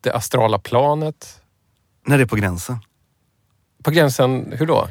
[0.00, 1.40] Det astrala planet?
[2.06, 2.76] När det är på gränsen.
[3.82, 4.88] På gränsen, hur då?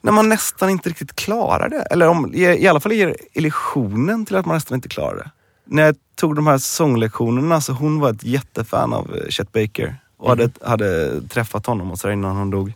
[0.00, 1.82] När man nästan inte riktigt klarar det.
[1.82, 5.30] Eller om, i, i alla fall ger illusionen till att man nästan inte klarar det.
[5.64, 9.96] När jag tog de här sånglektionerna så hon var ett jättefan av eh, Chet Baker.
[10.16, 12.72] Och hade, hade träffat honom och så innan hon dog.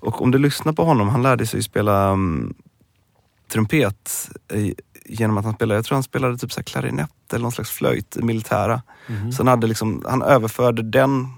[0.00, 2.54] Och om du lyssnar på honom, han lärde sig spela um,
[3.48, 4.30] trumpet
[5.10, 8.16] genom att han spelade, jag tror han spelade typ så klarinett eller någon slags flöjt
[8.16, 8.82] i militära.
[9.32, 11.28] Så han, hade liksom, han överförde den,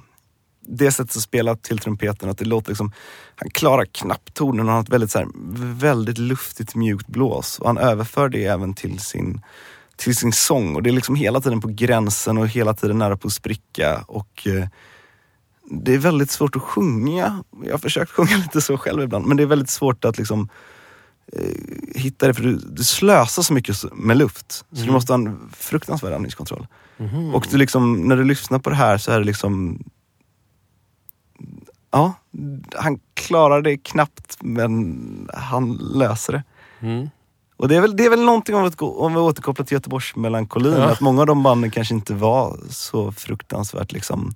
[0.60, 2.30] det sättet att spela till trumpeten.
[2.30, 2.92] Att det låter liksom,
[3.36, 5.28] han klarar knapptonen och han har ett väldigt, så här,
[5.74, 7.58] väldigt luftigt mjukt blås.
[7.58, 9.40] Och han överför det även till sin,
[9.96, 10.74] till sin sång.
[10.74, 14.04] Och det är liksom hela tiden på gränsen och hela tiden nära på att spricka.
[14.06, 14.66] Och eh,
[15.70, 17.44] det är väldigt svårt att sjunga.
[17.64, 19.26] Jag har försökt sjunga lite så själv ibland.
[19.26, 20.48] Men det är väldigt svårt att liksom
[21.94, 24.64] hitta det för du, du slösar så mycket med luft.
[24.72, 26.66] Så du måste ha en fruktansvärd andningskontroll.
[27.34, 29.78] Och du liksom, när du lyssnar på det här så är det liksom
[31.94, 32.14] Ja,
[32.76, 36.42] han klarar det knappt men han löser det.
[36.80, 37.10] Mm.
[37.56, 40.16] Och det är väl, det är väl någonting om, att om vi återkopplar till Göteborgs
[40.16, 40.72] melankolin.
[40.72, 40.84] Ja.
[40.84, 44.34] Att många av de banden kanske inte var så fruktansvärt liksom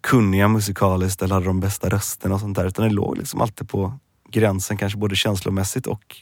[0.00, 2.66] kunniga musikaliskt eller hade de bästa rösterna och sånt där.
[2.66, 3.98] Utan det låg liksom alltid på
[4.32, 6.16] gränsen kanske både känslomässigt och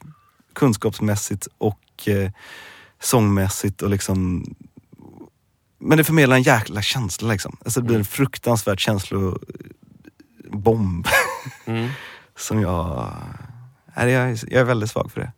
[0.53, 2.31] kunskapsmässigt och eh,
[3.01, 4.45] sångmässigt och liksom
[5.83, 7.57] men det förmedlar en jäkla känsla liksom.
[7.65, 11.07] Alltså det blir en fruktansvärt känslobomb.
[11.65, 11.89] Mm.
[12.37, 13.13] Som jag...
[13.97, 15.33] Nej, jag, är- jag är väldigt svag för det.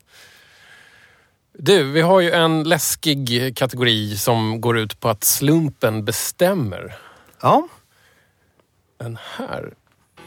[1.59, 6.97] Du, vi har ju en läskig kategori som går ut på att slumpen bestämmer.
[7.43, 7.69] Ja,
[8.99, 9.75] Den här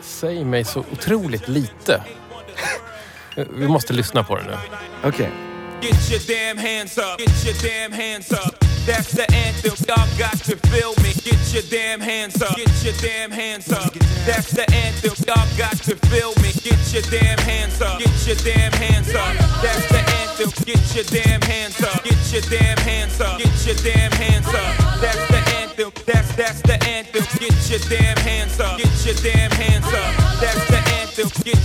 [0.01, 2.03] säger mig så otroligt lite.
[3.35, 4.57] Vi måste lyssna på den nu.
[5.03, 5.29] okej.
[5.81, 7.19] Get your damn hands up.
[7.19, 8.65] Get your damn hands up.
[8.87, 9.73] That's the anthem.
[9.87, 11.11] Y'all got to feel me.
[11.25, 12.55] Get your damn hands up.
[12.55, 13.93] Get your damn hands up.
[14.25, 15.13] That's the anthem.
[15.27, 16.51] Y'all got to feel me.
[16.63, 17.99] Get your damn hands up.
[17.99, 19.33] Get your damn hands up.
[19.61, 20.49] That's the anthem.
[20.65, 22.03] Get your damn hands up.
[22.03, 23.37] Get your damn hands up.
[23.37, 24.71] Get your damn hands up.
[25.01, 25.91] That's the anthem.
[26.05, 27.25] That's that's the anthem.
[27.39, 28.77] Get your damn hands up.
[28.77, 30.11] Get your damn hands up.
[30.39, 31.04] That's the anthem.
[31.15, 31.23] Get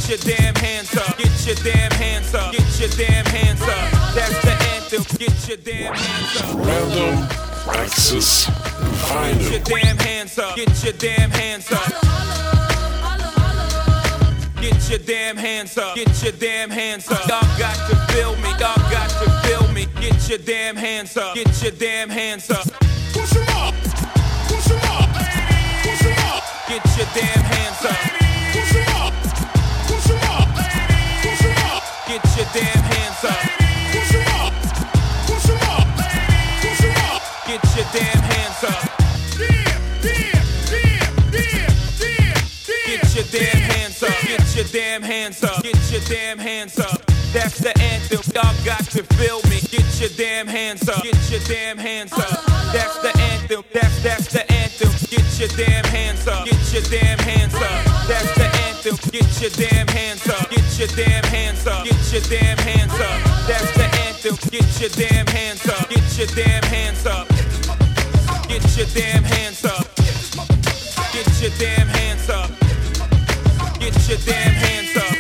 [0.08, 1.18] your damn hands up.
[1.18, 2.52] Get your damn hands up.
[2.52, 4.14] Get your damn hands up.
[4.14, 5.02] That's the anthem.
[5.18, 6.54] Get your damn hands up.
[6.54, 7.28] Random
[7.74, 8.46] Access
[9.10, 10.54] Get your damn hands up.
[10.54, 11.88] Get your damn hands up.
[14.60, 15.96] Get your damn hands up.
[15.96, 17.26] Get your damn hands up.
[17.26, 18.50] Y'all got to feel me.
[18.50, 19.86] Y'all got to feel me.
[20.00, 21.34] Get your damn hands up.
[21.34, 22.68] Get your damn hands up.
[23.12, 23.74] Push 'em up.
[24.46, 25.10] Push 'em up.
[25.82, 26.44] Push 'em up.
[26.68, 28.29] Get your damn hands up.
[32.11, 33.38] Get your damn hands up.
[33.92, 34.53] Push 'em up.
[35.29, 35.87] Push 'em up.
[36.61, 37.23] Push 'em up.
[37.46, 38.83] Get your damn hands up.
[42.87, 44.23] Get your damn hands up.
[44.27, 45.62] Get your damn hands up.
[45.62, 47.01] Get your damn hands up.
[47.33, 48.23] That's the anthem.
[48.35, 49.61] Y'all got to feel me.
[49.70, 51.05] Get your damn hands up.
[51.05, 52.44] Get your damn hands up.
[52.73, 53.62] That's the anthem.
[53.73, 54.90] That's that's the anthem.
[55.11, 56.44] Get your damn hands up.
[56.44, 57.85] Get your damn hands up.
[58.09, 58.96] That's the anthem.
[59.12, 60.51] Get your damn hands up.
[60.51, 61.29] Get your damn hands up.
[61.84, 63.20] Get your damn hands up.
[63.48, 64.36] That's the anthem.
[64.50, 65.88] Get your damn hands up.
[65.88, 67.28] Get your damn hands up.
[68.48, 69.86] Get your damn hands up.
[71.12, 72.50] Get your damn hands up.
[73.80, 75.14] Get your damn hands up.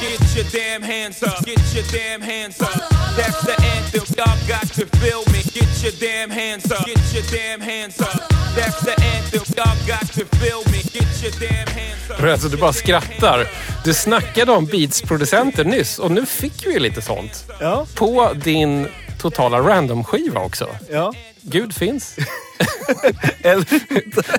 [0.00, 1.44] Get your damn hands up.
[1.44, 2.88] Get your damn hands up.
[3.16, 4.04] That's the anthem.
[4.16, 5.42] Y'all got to feel me.
[5.52, 6.86] Get your damn hands up.
[6.86, 8.28] Get your damn hands up.
[8.54, 9.42] That's the anthem.
[9.56, 10.82] Y'all got to feel me.
[10.92, 11.95] Get your damn hands up.
[12.22, 13.46] Alltså, du bara skrattar.
[13.84, 17.44] Du snackade om beatsproducenter nyss och nu fick vi ju lite sånt.
[17.60, 17.86] Ja.
[17.94, 20.68] På din totala random-skiva också.
[20.90, 21.12] Ja.
[21.42, 22.16] Gud finns.
[23.42, 23.66] Eller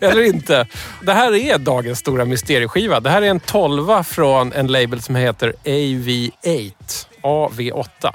[0.01, 0.67] Eller inte.
[1.01, 2.99] Det här är dagens stora mysterieskiva.
[2.99, 6.73] Det här är en tolva från en label som heter AV8.
[7.21, 8.13] AV8.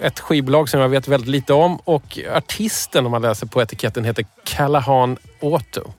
[0.00, 4.04] Ett skivbolag som jag vet väldigt lite om och artisten om man läser på etiketten
[4.04, 5.92] heter Callahan Auto.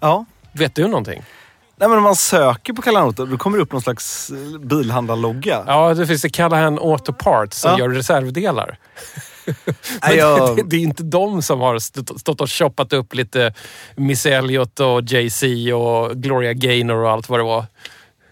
[0.00, 0.24] Ja.
[0.52, 1.22] Vet du någonting?
[1.78, 5.64] Nej men om man söker på Kalanota då kommer det upp någon slags eh, bilhandlarlogga.
[5.66, 7.78] Ja, det finns det Callahan Auto Parts som Ja.
[7.78, 8.78] gör reservdelar.
[10.02, 11.78] Men jag- det, det är inte de som har
[12.18, 13.54] stått och shoppat upp lite
[13.96, 17.64] Miss Elliot och Jay-Z och Gloria Gaynor och allt vad det var.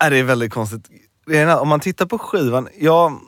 [0.00, 0.84] Nej, det är väldigt konstigt.
[1.60, 3.18] Om man tittar på skivan, jag,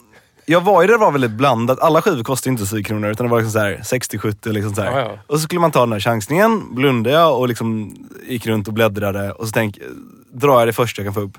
[0.46, 1.80] jag var ju det var väldigt blandat.
[1.80, 4.52] Alla skivor kostade inte 10 kronor utan det var liksom så här 60-70.
[4.52, 4.80] Liksom så.
[4.80, 5.18] Ja, ja.
[5.26, 7.96] Och så skulle man ta den här chansningen, blundade jag och liksom
[8.28, 9.78] gick runt och bläddrade och så tänk,
[10.32, 11.38] drar jag det första jag kan få upp.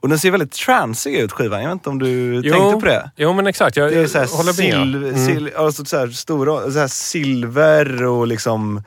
[0.00, 1.62] Och den ser väldigt transig ut skivan.
[1.62, 3.10] Jag vet inte om du tänkte på det?
[3.16, 3.76] Jo, men exakt.
[3.76, 5.14] Jag Det är så här, håller med.
[5.14, 8.82] sil, sil, alltså så här stora, så här silver och liksom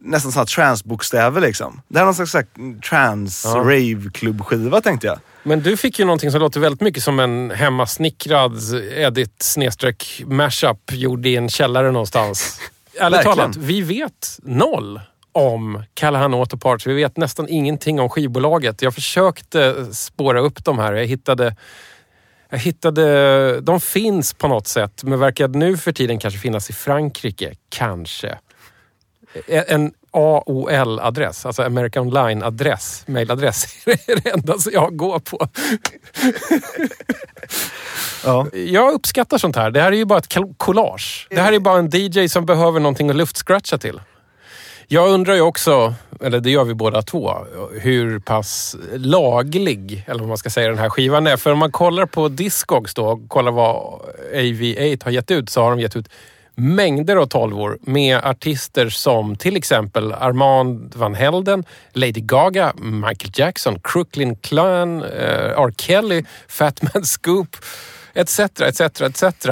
[0.00, 1.82] nästan sådana transbokstäver liksom.
[1.88, 3.54] Det här är någon slags så här trans Ja.
[3.60, 5.18] rave klubbskiva tänkte jag.
[5.42, 8.58] Men du fick ju någonting som låter väldigt mycket som en hemmasnickrad
[8.96, 12.60] edit snedstreck mashup gjord i en källare någonstans.
[13.00, 15.00] Ärligt talat, vi vet noll
[15.32, 16.86] om Callahan Autoparts.
[16.86, 18.82] Vi vet nästan ingenting om skivbolaget.
[18.82, 20.92] Jag försökte spåra upp de här.
[20.92, 21.56] Jag hittade,
[22.50, 23.60] jag hittade...
[23.60, 27.54] De finns på något sätt, men verkar nu för tiden kanske finnas i Frankrike.
[27.68, 28.38] Kanske.
[29.48, 35.48] En AOL-adress, alltså American Online-adress, mailadress, är det enda som jag går på.
[38.24, 38.46] Ja.
[38.52, 39.70] Jag uppskattar sånt här.
[39.70, 41.26] Det här är ju bara ett collage.
[41.30, 44.00] Det här är bara en DJ som behöver någonting att luftscratcha till.
[44.88, 47.34] Jag undrar ju också, eller det gör vi båda två,
[47.80, 51.36] hur pass laglig, eller vad man ska säga, den här skivan är.
[51.36, 54.00] För om man kollar på Discogs då, kollar vad
[54.34, 56.08] AV8 har gett ut, så har de gett ut
[56.56, 63.80] mängder av tolvor med artister som till exempel Armand Van Helden, Lady Gaga, Michael Jackson,
[63.82, 65.74] Crooklyn Clan, eh, R.
[65.76, 67.56] Kelly, Fatman Scoop,
[68.14, 68.40] etc.
[68.40, 68.80] etc.
[69.00, 69.46] etc.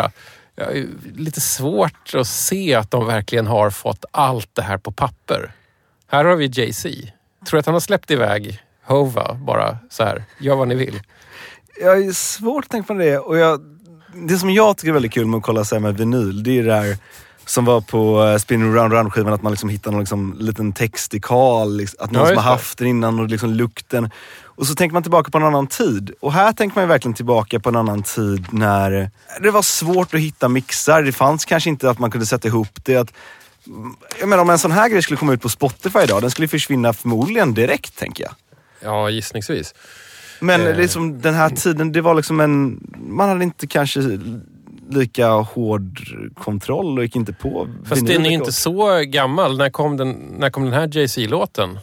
[0.56, 0.86] Jag
[1.16, 5.52] lite svårt att se att de verkligen har fått allt det här på papper.
[6.06, 6.88] Här har vi Jay-Z.
[7.48, 11.00] Tror att han har släppt iväg Hova bara så här, gör vad ni vill.
[11.80, 13.18] Jag är svårt att tänka på det.
[13.18, 13.73] Och jag,
[14.16, 16.58] det som jag tycker är väldigt kul med att kolla så här med vinyl, det
[16.58, 16.96] är det där
[17.46, 20.72] som var på uh, Spinning Round Round skivan, att man liksom hittar någon liksom, liten
[20.72, 24.10] textikal, liksom, att någon Ja, som har haft den innan och liksom lukten.
[24.56, 26.10] Och så tänker man tillbaka på en annan tid.
[26.20, 30.14] Och här tänker man ju verkligen tillbaka på en annan tid när det var svårt
[30.14, 31.02] att hitta mixar.
[31.02, 32.96] Det fanns kanske inte att man kunde sätta ihop det.
[32.96, 33.12] Att,
[34.20, 36.48] jag menar om en sån här grej skulle komma ut på Spotify idag, den skulle
[36.48, 38.34] försvinna förmodligen direkt tänker jag.
[38.80, 39.74] Ja, gissningsvis.
[40.40, 40.76] Men Eh.
[40.76, 42.80] liksom den här tiden, det var liksom en...
[43.08, 44.00] Man hade inte kanske
[44.90, 45.98] lika hård
[46.34, 49.58] kontroll och gick inte på Fast den är inte så gammal.
[49.58, 51.78] När kom den, när kom den här Jay-Z-låten?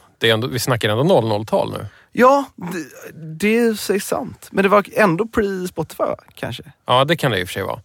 [0.51, 1.85] Vi snackar ändå 00-tal nu.
[2.11, 2.85] Ja, det,
[3.15, 4.47] det är sant.
[4.51, 6.63] Men det var ändå pre-Spotify kanske?
[6.87, 7.81] Ja, det kan det i och för sig vara.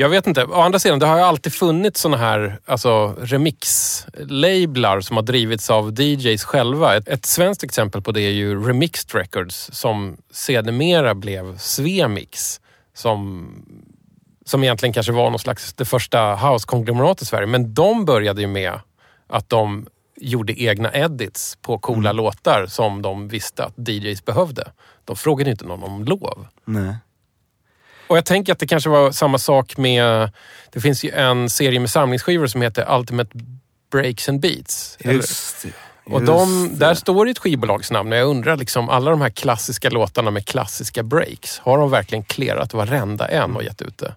[0.00, 0.44] Jag vet inte.
[0.44, 5.70] Å andra sidan, det har ju alltid funnits såna här alltså, remix-lablar som har drivits
[5.70, 6.96] av DJs själva.
[6.96, 12.60] Ett, ett svenskt exempel på det är ju Remixed Records som sedermera blev Svemix.
[12.94, 13.48] Som,
[14.46, 17.46] som egentligen kanske var någon slags det första house-konglomeratet i Sverige.
[17.46, 18.72] Men de började ju med
[19.28, 19.86] att de
[20.16, 24.72] gjorde egna edits på coola låtar som de visste att DJs behövde.
[25.04, 26.46] De frågade inte någon om lov.
[26.64, 26.94] Nej.
[28.10, 30.30] Och jag tänker att det kanske var samma sak med...
[30.72, 33.30] Det finns ju en serie med samlingsskivor som heter Ultimate
[33.92, 34.98] Breaks and Beats.
[35.00, 35.72] Eller- Just det.
[36.14, 39.90] och de, där står det ett skivbolagsnamn och jag undrar liksom alla de här klassiska
[39.90, 41.58] låtarna med klassiska breaks.
[41.58, 44.14] Har de verkligen clearat varenda en och gett ut det?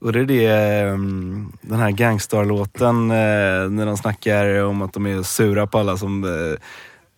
[0.00, 5.06] Och det är det, ehm, den här Gangstar-låten eh, när de snackar om att de
[5.06, 6.24] är sura på alla som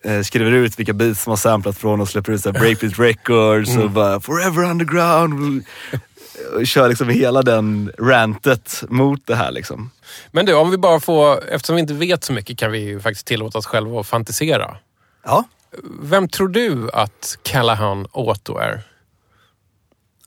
[0.04, 2.98] eh, skriver ut vilka beats som har samplat från och släpper ut så här Breakbeat
[2.98, 3.82] Records Mm.
[3.82, 5.64] och bara Forever Underground.
[6.54, 9.90] Och kör liksom hela den rantet mot det här liksom.
[10.30, 11.44] Men du, om vi bara får...
[11.48, 14.76] Eftersom vi inte vet så mycket kan vi ju faktiskt tillåta oss själva att fantisera.
[15.24, 15.44] Ja.
[16.02, 18.82] Vem tror du att Callahan Auto är?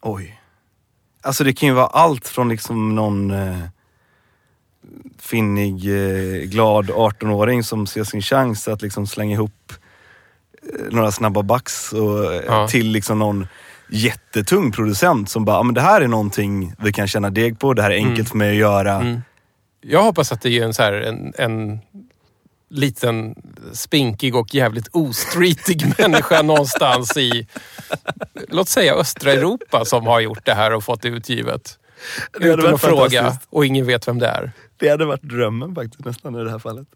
[0.02, 0.42] Oj.
[1.24, 3.60] Alltså det kan ju vara allt från liksom någon eh,
[5.20, 9.74] finnig, eh, glad 18-åring som ser sin chans att liksom slänga ihop
[10.62, 12.68] eh, några snabba backs och, eh, Ja.
[12.68, 13.48] till liksom någon
[13.90, 17.74] jättetung producent som bara, ah, men det här är någonting vi kan tjäna deg på,
[17.74, 18.94] det här är enkelt för mig att göra.
[18.94, 19.22] Mm.
[19.82, 21.80] Jag hoppas att det är en, så här, en, en
[22.70, 23.36] liten
[23.74, 27.48] spinkig och jävligt ostreetig människa någonstans i,
[28.48, 31.80] låt säga östra Europa som har gjort det här och fått det utgivet.
[32.40, 34.52] Det Utan att fråga och ingen vet vem det är.
[34.80, 36.88] Det hade varit drömmen faktiskt nästan i det här fallet.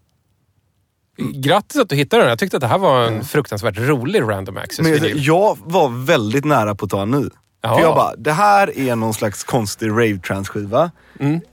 [1.34, 2.28] Grattis att du hittade den.
[2.28, 6.44] Jag tyckte att det här var en fruktansvärt rolig random access Men jag, var väldigt
[6.44, 7.28] nära på att ta en ny.
[7.62, 7.74] Jaha.
[7.76, 10.90] För jag bara, det här är någon slags konstig rave trance skiva.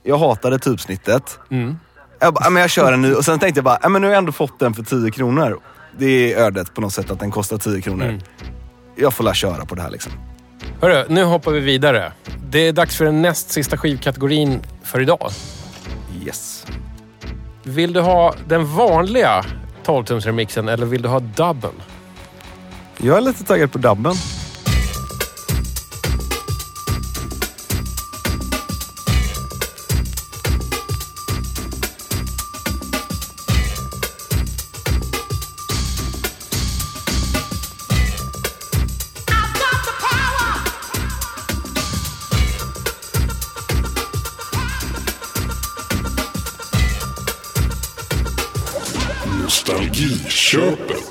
[0.02, 1.38] Jag hatade typsnittet.
[1.50, 1.76] Mm.
[2.20, 3.12] Jag bara, "Ja, men jag kör en ny.
[3.12, 5.10] Och sen tänkte jag bara, "Ja, men nu har jag ändå fått den för 10
[5.10, 5.58] kronor.
[5.98, 8.04] Det är ödet på något sätt att den kostar 10 kronor.
[8.04, 8.20] Mm.
[8.96, 10.12] Jag får la köra på det här liksom.
[10.80, 12.12] Hörru, nu hoppar vi vidare.
[12.50, 15.30] Det är dags för den näst sista skivkategorin för idag.
[16.26, 16.66] Yes.
[17.62, 19.44] Vill du ha den vanliga
[19.84, 21.72] 12-tumsremixen eller vill du ha dubben?
[22.98, 24.14] Jag är lite taggad på dubben.
[50.52, 51.09] Nostalgiköpet.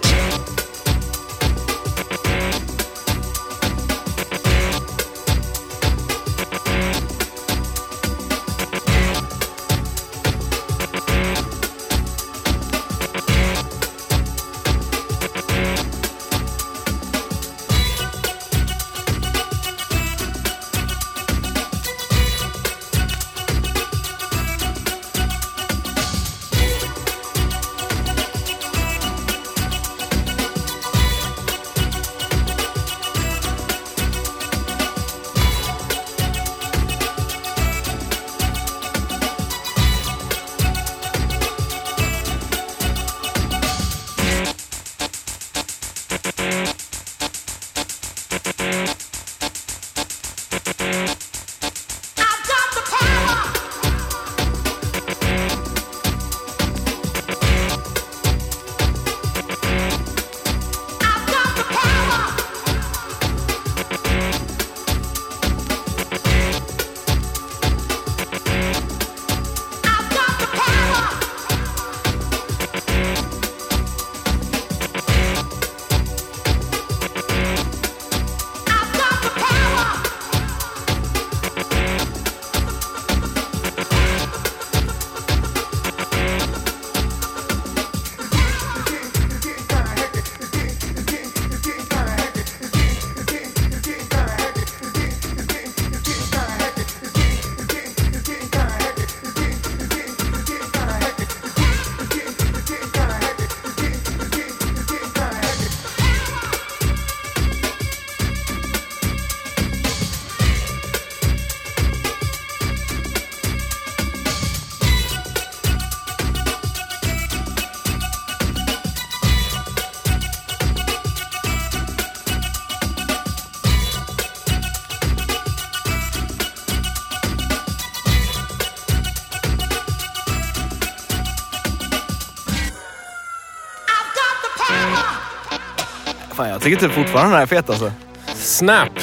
[136.59, 137.91] Jag tycker typ fortfarande den här är fet alltså.
[138.35, 138.99] Snap,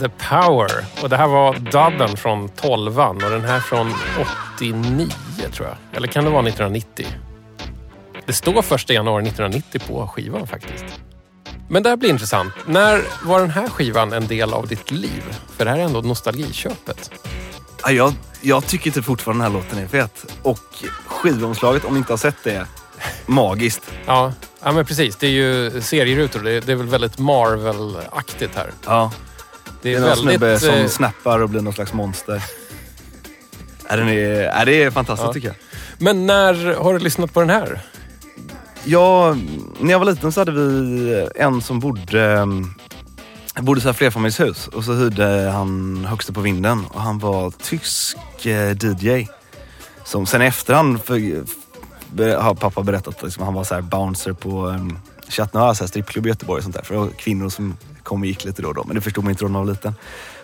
[0.00, 0.70] The Power.
[1.02, 3.94] Och det här var dubben från 12 och den här från
[4.56, 5.08] 89
[5.52, 5.76] tror jag.
[5.92, 7.06] Eller kan det vara 1990?
[8.26, 10.84] Det står första januari 1990 på skivan faktiskt.
[11.68, 12.52] Men det här blir intressant.
[12.66, 15.22] När var den här skivan en del av ditt liv?
[15.56, 17.10] För det här är ändå nostalgiköpet.
[17.82, 20.34] Ja, jag, jag tycker typ fortfarande den här låten är fet.
[20.42, 22.66] Och skivomslaget, om ni inte har sett det,
[23.26, 23.92] magiskt.
[24.06, 24.32] Ja,
[24.62, 25.16] ja men precis.
[25.16, 26.40] Det är ju serierutor.
[26.40, 28.70] Det är, det är väl väldigt Marvel-aktigt här.
[28.86, 29.12] Ja.
[29.82, 32.42] Det Det är, är någon snubbe som eh, snappar och blir någon slags monster.
[33.90, 35.32] Ja, den är, ja, det är fantastiskt Ja.
[35.32, 35.56] tycker jag.
[35.98, 37.80] Men när har du lyssnat på den här?
[38.84, 39.38] Jag,
[39.80, 42.74] när jag var liten så hade vi en som bodde, mm,
[43.60, 48.16] bodde så här flerfamiljshus och så hyrde han Högsta på vinden och han var tysk
[48.46, 49.26] eh, DJ.
[50.04, 51.04] Som sen i efterhand
[52.16, 54.98] har pappa berättat att liksom, han var så här bouncer på um,
[55.28, 56.82] Chat Noir, så här strippklubb i Göteborg och sånt där.
[56.82, 59.24] För det var kvinnor som kom och gick lite då och då, men det förstod
[59.24, 59.94] man inte då när man var liten.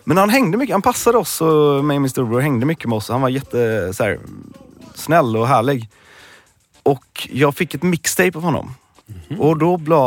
[0.04, 2.96] Men han hängde mycket, han passade oss och mig och min storebror hängde mycket med
[2.96, 3.08] oss.
[3.08, 4.18] Han var jätte så här,
[4.94, 5.88] snäll och härlig.
[6.82, 8.74] Och jag fick ett mixtape av honom.
[9.38, 9.98] Och då blev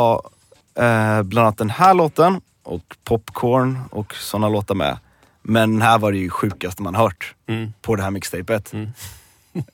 [0.86, 4.98] eh, bland annat den här låten och Popcorn och sådana låtar med.
[5.42, 7.34] Men här var det ju sjukaste man hört
[7.82, 8.72] på det här mixtapet.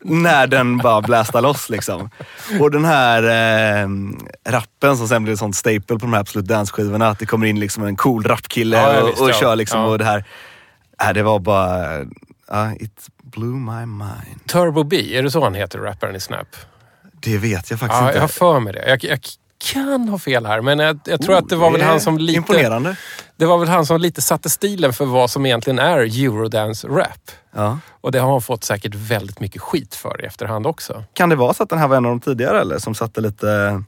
[0.01, 2.11] När den bara blästar loss liksom.
[2.61, 3.23] Och den här
[3.83, 3.89] eh,
[4.49, 7.09] rappen som sen blev ett sånt staple på de här Absolut Dance-skivorna.
[7.09, 9.35] Att det kommer in liksom en cool rapkille Ja, ja, och, visst, och ja.
[9.35, 9.87] kör liksom Ja.
[9.87, 10.25] och det här.
[11.03, 14.47] Äh, det var bara, uh, it blew my mind.
[14.47, 16.49] Turbo B, är det så han heter, rapparen i Snap?
[17.13, 18.17] Det vet jag faktiskt Ja, inte.
[18.17, 18.89] jag har för mig det.
[18.89, 19.19] Jag, jag
[19.73, 22.19] kan ha fel här, men jag, jag tror att det var väl är han som
[22.19, 22.37] lite...
[22.37, 22.97] Imponerande.
[23.37, 27.31] Det var väl han som lite satte stilen för vad som egentligen är eurodance-rap.
[27.53, 27.79] Ja.
[28.01, 31.05] Och det har han fått säkert väldigt mycket skit för i efterhand också.
[31.13, 32.79] Kan det vara så att den här var en av de tidigare eller?
[32.79, 33.83] Som satte lite...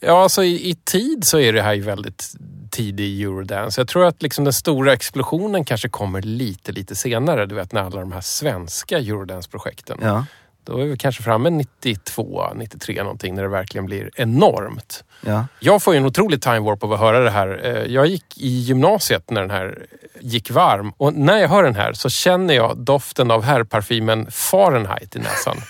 [0.00, 2.34] Ja, alltså i, i tid så är det här ju väldigt
[2.70, 3.80] tidig eurodance.
[3.80, 7.46] Jag tror att liksom den stora explosionen kanske kommer lite, lite senare.
[7.46, 9.98] Du vet när alla de här svenska eurodance-projekten.
[10.02, 10.24] Ja.
[10.66, 15.04] Då är vi kanske framme 92, 93 någonting när det verkligen blir enormt.
[15.20, 15.46] Ja.
[15.60, 17.60] Jag får ju en otrolig time warp av att höra det här.
[17.64, 19.86] Eh, Jag gick i gymnasiet när den här
[20.20, 25.16] gick varm och när jag hör den här så känner jag doften av herrparfymen Fahrenheit
[25.16, 25.56] i näsan.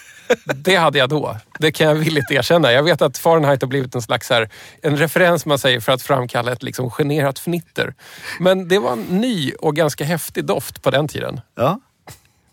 [0.55, 1.37] Det hade jag då.
[1.59, 2.73] Det kan jag villigt erkänna.
[2.73, 4.51] Jag vet att Fahrenheit har blivit en slags här,
[4.83, 7.95] en referens man säger för att framkalla ett liksom generat fnitter.
[8.41, 11.41] Men det var en ny och ganska häftig doft på den tiden.
[11.57, 11.81] Ja.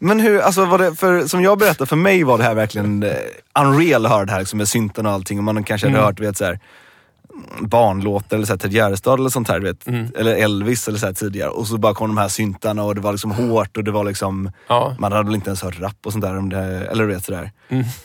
[0.04, 3.04] Men hur, alltså var det, för, som jag berättade, för mig var det här verkligen
[3.04, 3.16] eh,
[3.60, 5.38] unreal att höra det här liksom, med synten och allting.
[5.38, 6.60] Och man kanske hade hört vet, så här,
[7.62, 9.60] barnlåtar eller så här, Ted Gärdestad eller sånt här.
[9.60, 11.50] du Vet, Eller Elvis eller så här, tidigare.
[11.50, 14.04] Och så bara kom de här syntarna och det var liksom hårt och det var
[14.04, 14.52] liksom...
[14.68, 14.96] Ja.
[15.00, 16.38] Man hade väl inte ens hört rap och sånt där.
[16.38, 17.52] Om det, eller du vet sådär.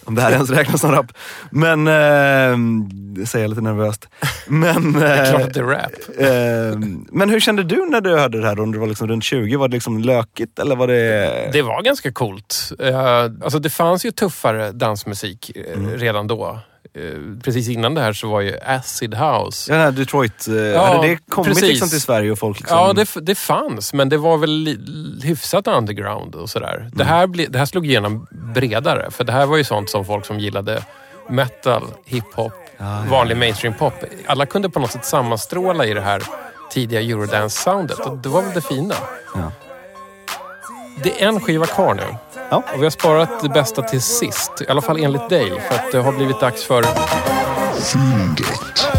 [0.04, 1.06] Om det här ens räknas som rap.
[1.50, 2.58] Men, eh,
[3.16, 4.08] det säger jag lite nervöst.
[4.46, 5.92] Men, Det är eh, klart att det är rap.
[6.18, 8.62] eh, men hur kände du när du hörde det här då?
[8.64, 9.56] När du var liksom runt 20?
[9.56, 11.50] Var det liksom lökigt eller var det...
[11.52, 12.72] Det var ganska coolt.
[12.78, 15.90] Eh, alltså det fanns ju tuffare dansmusik eh, Mm.
[15.96, 16.58] redan då.
[16.94, 17.02] Eh,
[17.44, 19.74] precis innan det här så var ju Acid House.
[19.74, 21.68] Ja, Detroit, eh, Ja, hade det kommit precis.
[21.68, 22.78] liksom till Sverige och folk liksom...
[22.78, 24.78] Ja, det, det fanns, men det var väl
[25.22, 26.90] hyfsat underground och sådär.
[26.92, 30.04] Det, här bli, det här slog igenom bredare, för det här var ju sånt som
[30.04, 30.84] folk som gillade
[31.30, 32.52] metal, hiphop,
[33.10, 33.94] vanlig mainstream pop.
[34.26, 36.22] Alla kunde på något sätt sammanstråla i det här
[36.70, 38.94] tidiga eurodance-soundet och det var väl det fina.
[39.34, 39.52] Ja.
[41.02, 42.16] Det är en skiva kvar nu.
[42.50, 42.62] Ja.
[42.74, 44.52] Och vi har sparat det bästa till sist.
[44.60, 45.60] I alla fall enligt dig.
[45.68, 46.84] För att det har blivit dags för...
[47.94, 48.97] You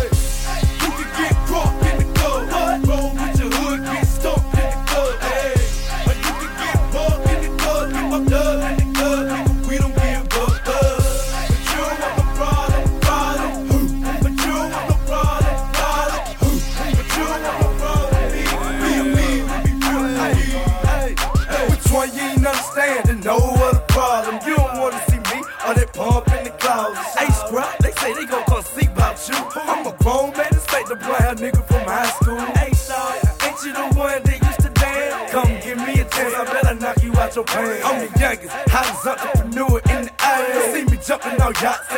[37.89, 40.73] I'm the youngest, hottest entrepreneur in the area.
[40.73, 41.88] See me jumping on yachts,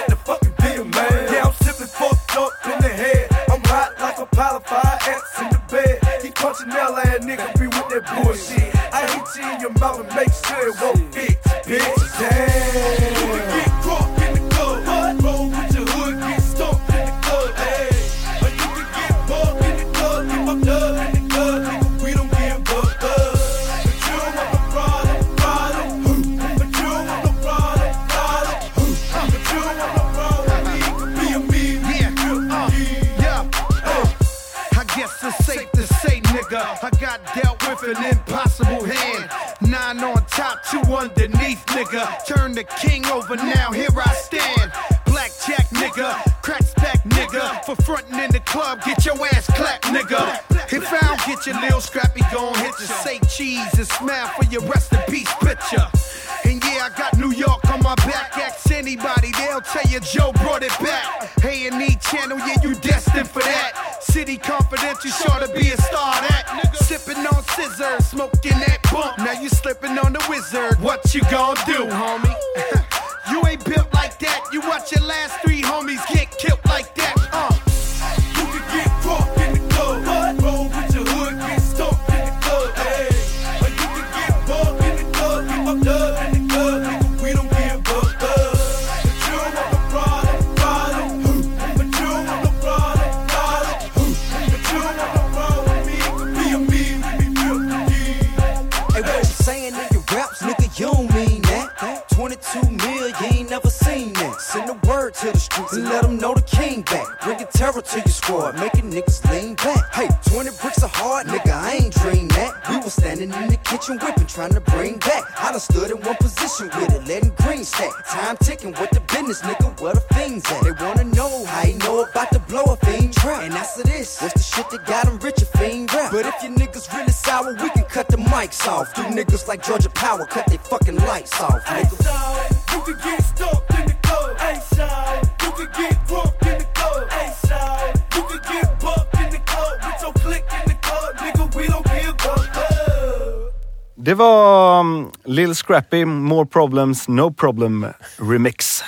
[145.72, 148.84] Scrappy, More Problems, No Problem Remix.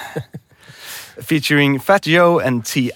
[1.21, 2.91] Featuring Fat Joe and T.I.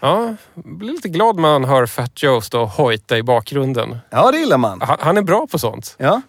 [0.00, 3.98] Ja, blir lite glad när man hör Fat Joe stå och hojta i bakgrunden.
[4.10, 4.80] Ja, det gillar man.
[4.80, 5.94] Han, han är bra på sånt.
[5.98, 6.22] Ja.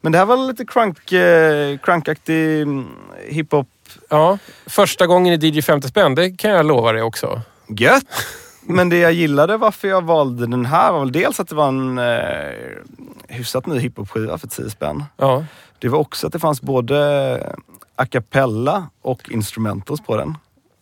[0.00, 2.86] Men det här var lite crunk, eh, crunkaktig mm,
[3.28, 3.68] hiphop.
[4.08, 7.40] Ja, första gången i DJ 50 spänn, det kan jag lova dig också.
[7.68, 8.04] Gött!
[8.66, 11.68] Men det jag gillade varför jag valde den här var väl dels att det var
[11.68, 12.16] en eh,
[13.28, 15.04] hyfsat ny hiphop-skiva för 10 spänn.
[15.16, 15.44] Ja,
[15.78, 17.54] Det var också att det fanns både
[17.96, 20.36] a cappella och instrumentals på den.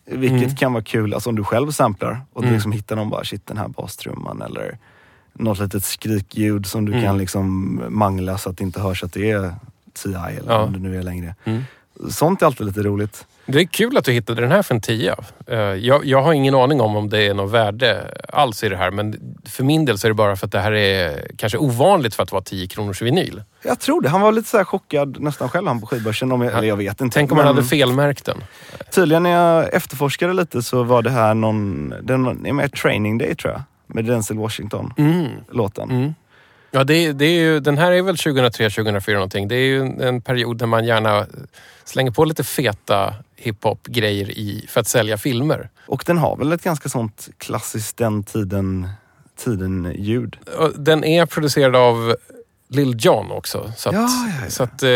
[0.05, 0.55] Vilket Mm.
[0.55, 2.55] kan vara kul, alltså om du själv samplar och du Mm.
[2.55, 4.77] liksom hittar någon bara, shit den här bastrumman eller
[5.33, 7.03] något litet skrikljud som du Mm.
[7.03, 9.55] kan liksom mangla så att det inte hörs att det är
[9.93, 10.59] TI eller Ja.
[10.63, 11.35] om det nu är längre.
[11.43, 11.63] Mm.
[12.09, 13.25] Sånt är alltid lite roligt.
[13.45, 15.15] Det är kul att du hittade den här för en tia.
[15.47, 18.77] Eh, Jag, jag har ingen aning om om det är något värde alls i det
[18.77, 21.57] här, men för min del så är det bara för att det här är kanske
[21.57, 23.43] ovanligt för att vara 10 kronors vinyl.
[23.63, 24.09] Jag tror det.
[24.09, 26.31] Han var lite så chockad nästan själv han på skivbörsen.
[26.31, 27.13] Om jag, eller jag vet inte.
[27.13, 28.37] Tänk om Men hade felmärkt den.
[28.95, 33.35] Tydligen när jag efterforskade lite så var det här någon, den är med Training Day
[33.35, 33.61] tror jag.
[33.87, 35.27] Med Denzel Washington, Mm.
[35.89, 36.13] Mm.
[36.71, 39.47] Ja, det, det är ju, den här är väl 2003, 2004 någonting.
[39.47, 41.25] Det är ju en, en period där man gärna
[41.83, 45.69] slänger på lite feta hiphop-grejer i för att sälja filmer.
[45.87, 48.89] Och den har väl ett ganska sånt klassiskt den tiden,
[49.39, 50.37] tiden ljud.
[50.57, 52.15] Och Den är producerad av
[52.69, 53.71] Lil Jon också.
[53.77, 54.49] Så att, Ja, ja, ja.
[54.49, 54.89] Så att, eh,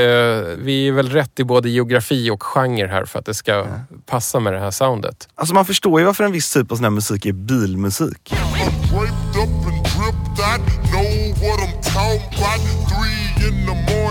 [0.58, 3.66] vi är väl rätt i både geografi och genre här för att det ska
[4.06, 5.28] passa med det här soundet.
[5.36, 8.34] Alltså man förstår ju varför en viss typ av sån här musik är bilmusik.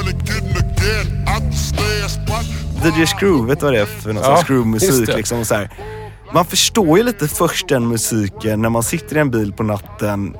[0.03, 0.74] Draped
[2.85, 5.17] DJ Screw, vet du vad det är för någon Ja, screw-musik?
[5.17, 5.71] Liksom, så här.
[6.35, 10.37] Man förstår ju lite först den musiken när man sitter i en bil på natten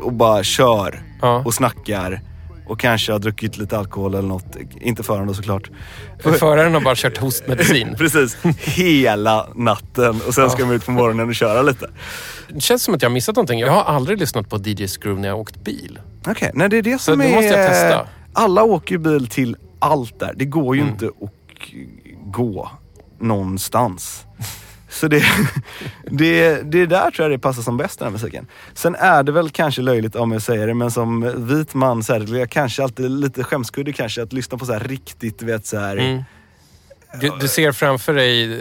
[0.00, 1.42] och bara kör Ja.
[1.46, 2.20] och snackar.
[2.66, 4.56] Och kanske har druckit lite alkohol eller något.
[4.80, 5.70] Inte föraren då såklart.
[6.22, 7.94] För föraren har bara kört hostmedicin.
[7.98, 10.20] Precis, hela natten.
[10.26, 11.90] Och sen ska man ut på morgonen och köra lite.
[12.48, 13.60] Det känns som att jag har missat någonting.
[13.60, 15.98] Jag har aldrig lyssnat på DJ Screw när jag har åkt bil.
[16.26, 17.34] Okej, nej det är det som det är...
[17.34, 18.06] måste jag testa.
[18.32, 20.32] Alla åker ju bil till allt där.
[20.36, 20.92] Det går ju Mm.
[20.92, 21.30] inte att
[22.32, 22.70] gå
[23.18, 24.26] någonstans.
[24.88, 25.22] Så det,
[26.10, 28.46] det, det där tror jag det passar som bäst den här musiken.
[28.74, 32.12] Sen är det väl kanske löjligt om jag säger det, men som vit man så
[32.14, 35.78] är det kanske alltid lite skämskudde kanske att lyssna på så här riktigt, vet så
[35.78, 35.96] här.
[35.96, 36.22] Mm.
[37.20, 38.58] Du, du ser framför dig eh,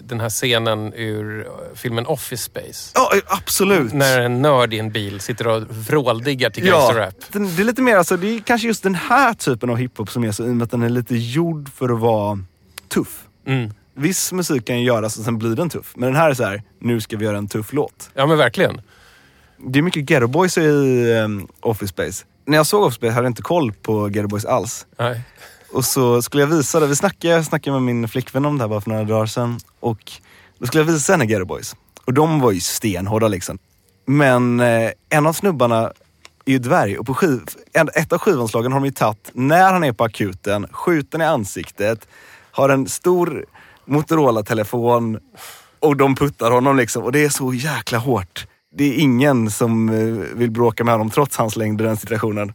[0.00, 2.92] den här scenen ur eh, filmen Office Space.
[2.94, 3.92] Ja, absolut.
[3.92, 7.14] När en nörd i en bil sitter och vråldiggar till gangsterrap.
[7.32, 10.10] den, det är lite mer alltså, det är kanske just den här typen av hiphop
[10.10, 12.38] som är så, i och med att den är lite gjord för att vara
[12.88, 13.24] tuff.
[13.46, 13.70] Mm.
[13.94, 15.92] Viss musik kan ju göras och sen blir den tuff.
[15.96, 18.10] Men den här är så här, nu ska vi göra en tuff låt.
[18.14, 18.80] Ja men verkligen.
[19.66, 20.62] Det är mycket Ghetto Boys i
[21.24, 22.24] um, Office Space.
[22.44, 24.86] När jag såg Office Space hade jag inte koll på Ghetto Boys alls.
[24.98, 25.22] Nej.
[25.72, 26.86] Och så skulle jag visa det.
[26.86, 29.58] Vi snackade, jag snackade med min flickvän om det här bara för några dagar sedan.
[29.80, 30.12] Och
[30.58, 31.76] då skulle jag visa henne Ghetto Boys.
[32.04, 33.58] Och de var ju stenhårda liksom.
[34.06, 35.92] Men eh, en av snubbarna
[36.44, 37.40] är ju dvärg och på skiv,
[37.72, 41.24] en- ett av skivomslagen har de ju tagit när han är på akuten, skjuten i
[41.24, 42.08] ansiktet,
[42.52, 43.44] har en stor
[43.84, 45.18] Motorola-telefon
[45.80, 47.02] och de puttar honom liksom.
[47.04, 48.46] Och det är så jäkla hårt.
[48.74, 52.52] Det är ingen som eh, vill bråka med honom trots hans längd i den situationen.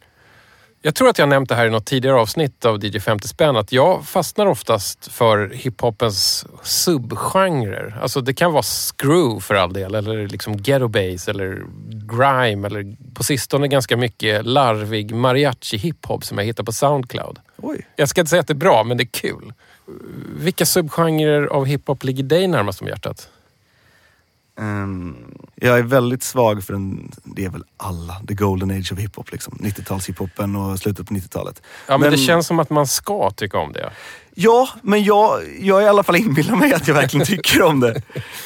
[0.85, 3.55] Jag tror att jag nämnt det här i något tidigare avsnitt av DJ 50 spänn
[3.55, 7.97] att jag fastnar oftast för hiphopens subgenrer.
[8.01, 12.95] Alltså det kan vara screw för all del eller liksom ghetto bass eller grime eller
[13.13, 17.39] på sistone ganska mycket larvig mariachi hiphop som jag hittar på Soundcloud.
[17.57, 17.87] Oj.
[17.95, 19.53] Jag ska inte säga att det är bra, men det är kul.
[20.37, 23.29] Vilka subgenrer av hiphop ligger dig närmast om hjärtat?
[24.59, 25.15] Ehm,
[25.55, 29.31] jag är väldigt svag för en, det är väl alla, the golden age of hiphop
[29.31, 29.53] liksom.
[29.61, 31.61] 90-tals hiphopen och slutet på 90-talet.
[31.87, 33.91] Ja, men, det känns som att man ska tycka om det.
[34.35, 37.79] Ja, men jag, jag är i alla fall inbillar mig att jag verkligen tycker om
[37.79, 38.01] det.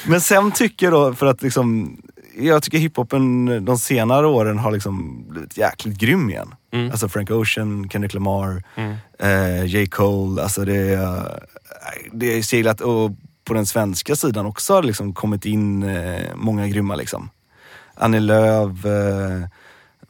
[0.08, 1.98] Men sen tycker jag då, för att liksom,
[2.40, 6.56] jag tycker hiphopen de senare åren har liksom blivit jäkligt grym igen.
[6.74, 6.92] Mm.
[6.92, 8.96] Alltså Frank Ocean, Kendrick Lamar, Mm.
[9.20, 9.88] eh, J.
[9.88, 10.44] Cole.
[10.44, 11.44] Alltså det, är-
[12.14, 13.12] det är seglat och
[13.48, 17.30] på den svenska sidan också har liksom kommit in eh, många grymma liksom.
[17.96, 19.48] Annie Lööf, eh,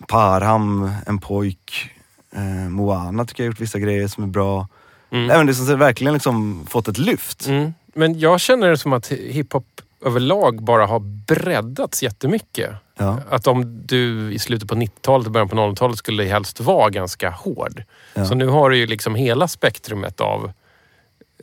[0.07, 1.91] Parham, En pojk,
[2.35, 4.67] eh, Moana tycker jag har gjort vissa grejer som är bra.
[5.11, 5.27] Mm.
[5.27, 7.47] Nej, men det sagt verkligen liksom fått ett lyft.
[7.47, 7.73] Mm.
[7.93, 12.71] Men jag känner det som att hiphop överlag bara har breddats jättemycket.
[12.97, 13.19] Ja.
[13.29, 17.29] Att om du i slutet på 90-talet och början på 00-talet skulle helst vara ganska
[17.29, 17.83] hård.
[18.13, 18.25] Ja.
[18.25, 20.51] Så nu har du ju liksom hela spektrumet av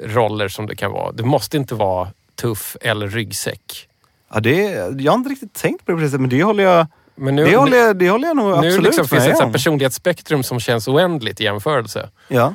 [0.00, 1.12] roller som det kan vara.
[1.12, 3.88] Du måste inte vara tuff eller ryggsäck.
[4.34, 4.60] Ja, det,
[5.00, 7.44] jag har inte riktigt tänkt på det det sättet, men det håller jag, Men nu,
[7.44, 10.42] det håller jag, det håller jag nog nu absolut liksom med finns det ett personlighetsspektrum
[10.42, 12.10] som känns oändligt i jämförelse.
[12.28, 12.54] Ja,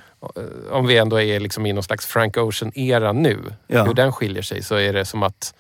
[0.71, 3.83] Om vi ändå är liksom i någon slags Frank Ocean-era nu, Ja.
[3.83, 5.53] hur den skiljer sig, så är det som att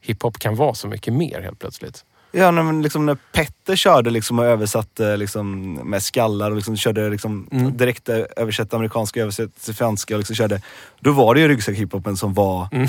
[0.00, 2.04] hiphop kan vara så mycket mer helt plötsligt.
[2.38, 7.10] Ja, när, liksom, när Petter körde liksom, och översatte liksom, med skallar och liksom, körde
[7.10, 7.76] liksom, Mm.
[7.76, 10.60] direkt översatte amerikanska, översatte till franska och liksom, körde.
[11.00, 12.68] Då var det ju ryggsäck-hiphopen som var...
[12.72, 12.88] Mm.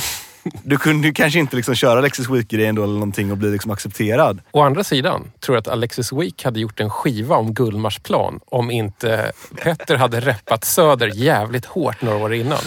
[0.64, 3.72] Du kunde ju kanske inte liksom, köra Alexis Week-grejen då eller någonting och bli liksom,
[3.72, 4.42] accepterad.
[4.52, 8.72] Å andra sidan tror jag att Alexis Week hade gjort en skiva om Gullmarsplan om
[8.72, 9.32] inte
[9.64, 12.60] Petter hade reppat Söder jävligt hårt några år innan.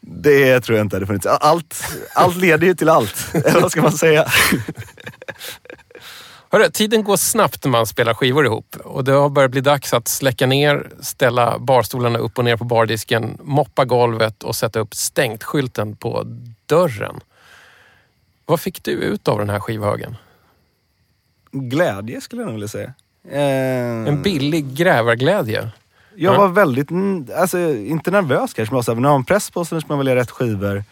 [0.00, 1.26] Det tror jag inte hade funnits.
[1.26, 3.34] Allt, allt leder ju till allt.
[3.34, 4.26] Eller vad ska man säga?
[6.52, 9.94] Hörru, tiden går snabbt när man spelar skivor ihop och det har börjat bli dags
[9.94, 14.94] att släcka ner, ställa barstolarna upp och ner på bardisken, moppa golvet och sätta upp
[14.94, 16.22] stängt-skylten på
[16.66, 17.20] dörren.
[18.46, 20.16] Vad fick du ut av den här skivhögen?
[21.52, 22.94] Glädje skulle jag nog vilja säga.
[23.30, 25.70] Eh, En billig grävarglädje.
[26.14, 26.38] Jag Ja.
[26.38, 26.88] var väldigt,
[27.36, 29.80] alltså inte nervös kanske, men jag var när man har en press på sig så
[29.80, 30.84] ska man välja rätt skivor.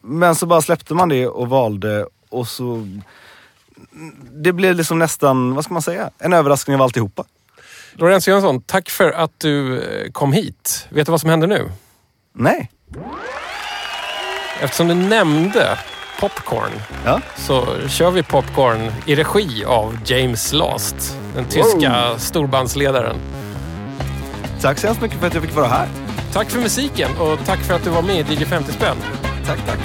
[0.00, 2.88] Men så bara släppte man det och valde och så...
[4.32, 7.24] Det blev liksom nästan, vad ska man säga, en överraskning av alltihopa.
[7.94, 10.86] Lorenzo Jönsson, tack för att du eh, kom hit.
[10.90, 11.70] Vet du vad som händer nu?
[12.34, 12.70] Nej.
[14.60, 15.78] Eftersom du nämnde
[16.20, 16.70] Popcorn
[17.04, 17.20] Ja.
[17.36, 23.16] så kör vi Popcorn i regi av James Last, den tyska storbandsledaren.
[24.60, 25.88] Tack så hemskt mycket för att jag fick vara här.
[26.32, 28.96] Tack för musiken och tack för att du var med i DJ 50 spänn.
[29.46, 29.78] Tack, tack.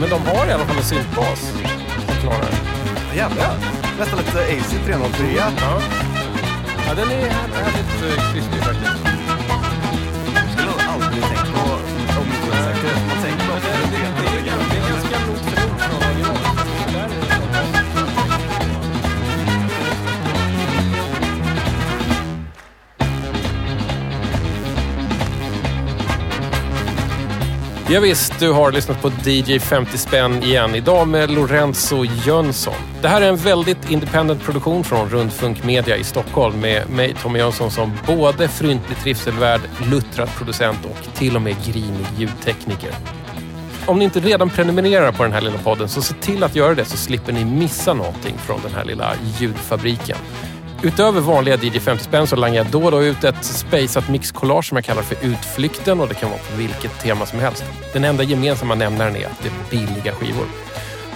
[0.00, 1.40] Men de har i alla fall en syntbas
[2.06, 3.16] som klarar det.
[3.16, 3.56] Jävlar.
[3.98, 5.26] Nästan lite AC 303.
[5.36, 5.80] Ja.
[6.86, 9.13] ja, den är härligt uh, krispig faktiskt.
[27.88, 30.74] Ja, visst, du har lyssnat på DJ 50 spänn igen.
[30.74, 32.74] Idag med Lorenzo Jönsson.
[33.02, 37.38] Det här är en väldigt independent produktion från Rundfunk Media i Stockholm med mig, Tommy
[37.38, 39.60] Jönsson, som både fryntlig trivselvärd,
[39.90, 42.90] luttrad producent och till och med grinig ljudtekniker.
[43.86, 46.74] Om ni inte redan prenumererar på den här lilla podden så se till att göra
[46.74, 50.16] det så slipper ni missa någonting från den här lilla ljudfabriken.
[50.84, 54.64] Utöver vanliga DJ 50 spänn så langar jag då och då ut ett spaceat mixcollage
[54.64, 57.64] som jag kallar för Utflykten och det kan vara på vilket tema som helst.
[57.92, 60.46] Den enda gemensamma nämnaren är att det är billiga skivor.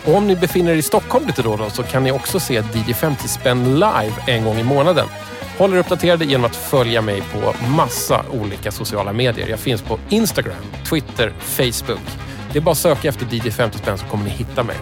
[0.04, 2.40] Och om ni befinner er i Stockholm lite då och då så kan ni också
[2.40, 5.06] se DJ 50 spänn live en gång i månaden.
[5.58, 9.48] Håll er uppdaterade genom att följa mig på massa olika sociala medier.
[9.48, 12.06] Jag finns på Instagram, Twitter, Facebook.
[12.52, 14.76] Det är bara att söka efter DJ 50 spänn så kommer ni hitta mig.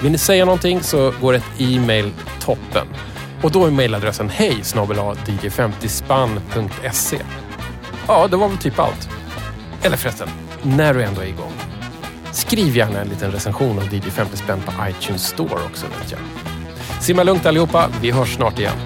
[0.00, 2.86] Vill ni säga någonting så går ett e-mail toppen.
[3.44, 4.62] Och då är mejladressen hej
[5.50, 7.18] 50 spannse
[8.08, 9.08] Ja, det var väl typ allt.
[9.82, 10.28] Eller förresten,
[10.62, 11.52] när du ändå är igång.
[12.32, 16.20] Skriv gärna en liten recension av DJ 50 spänn på iTunes Store också vet jag.
[17.00, 18.76] Simma lugnt allihopa, vi hörs snart igen.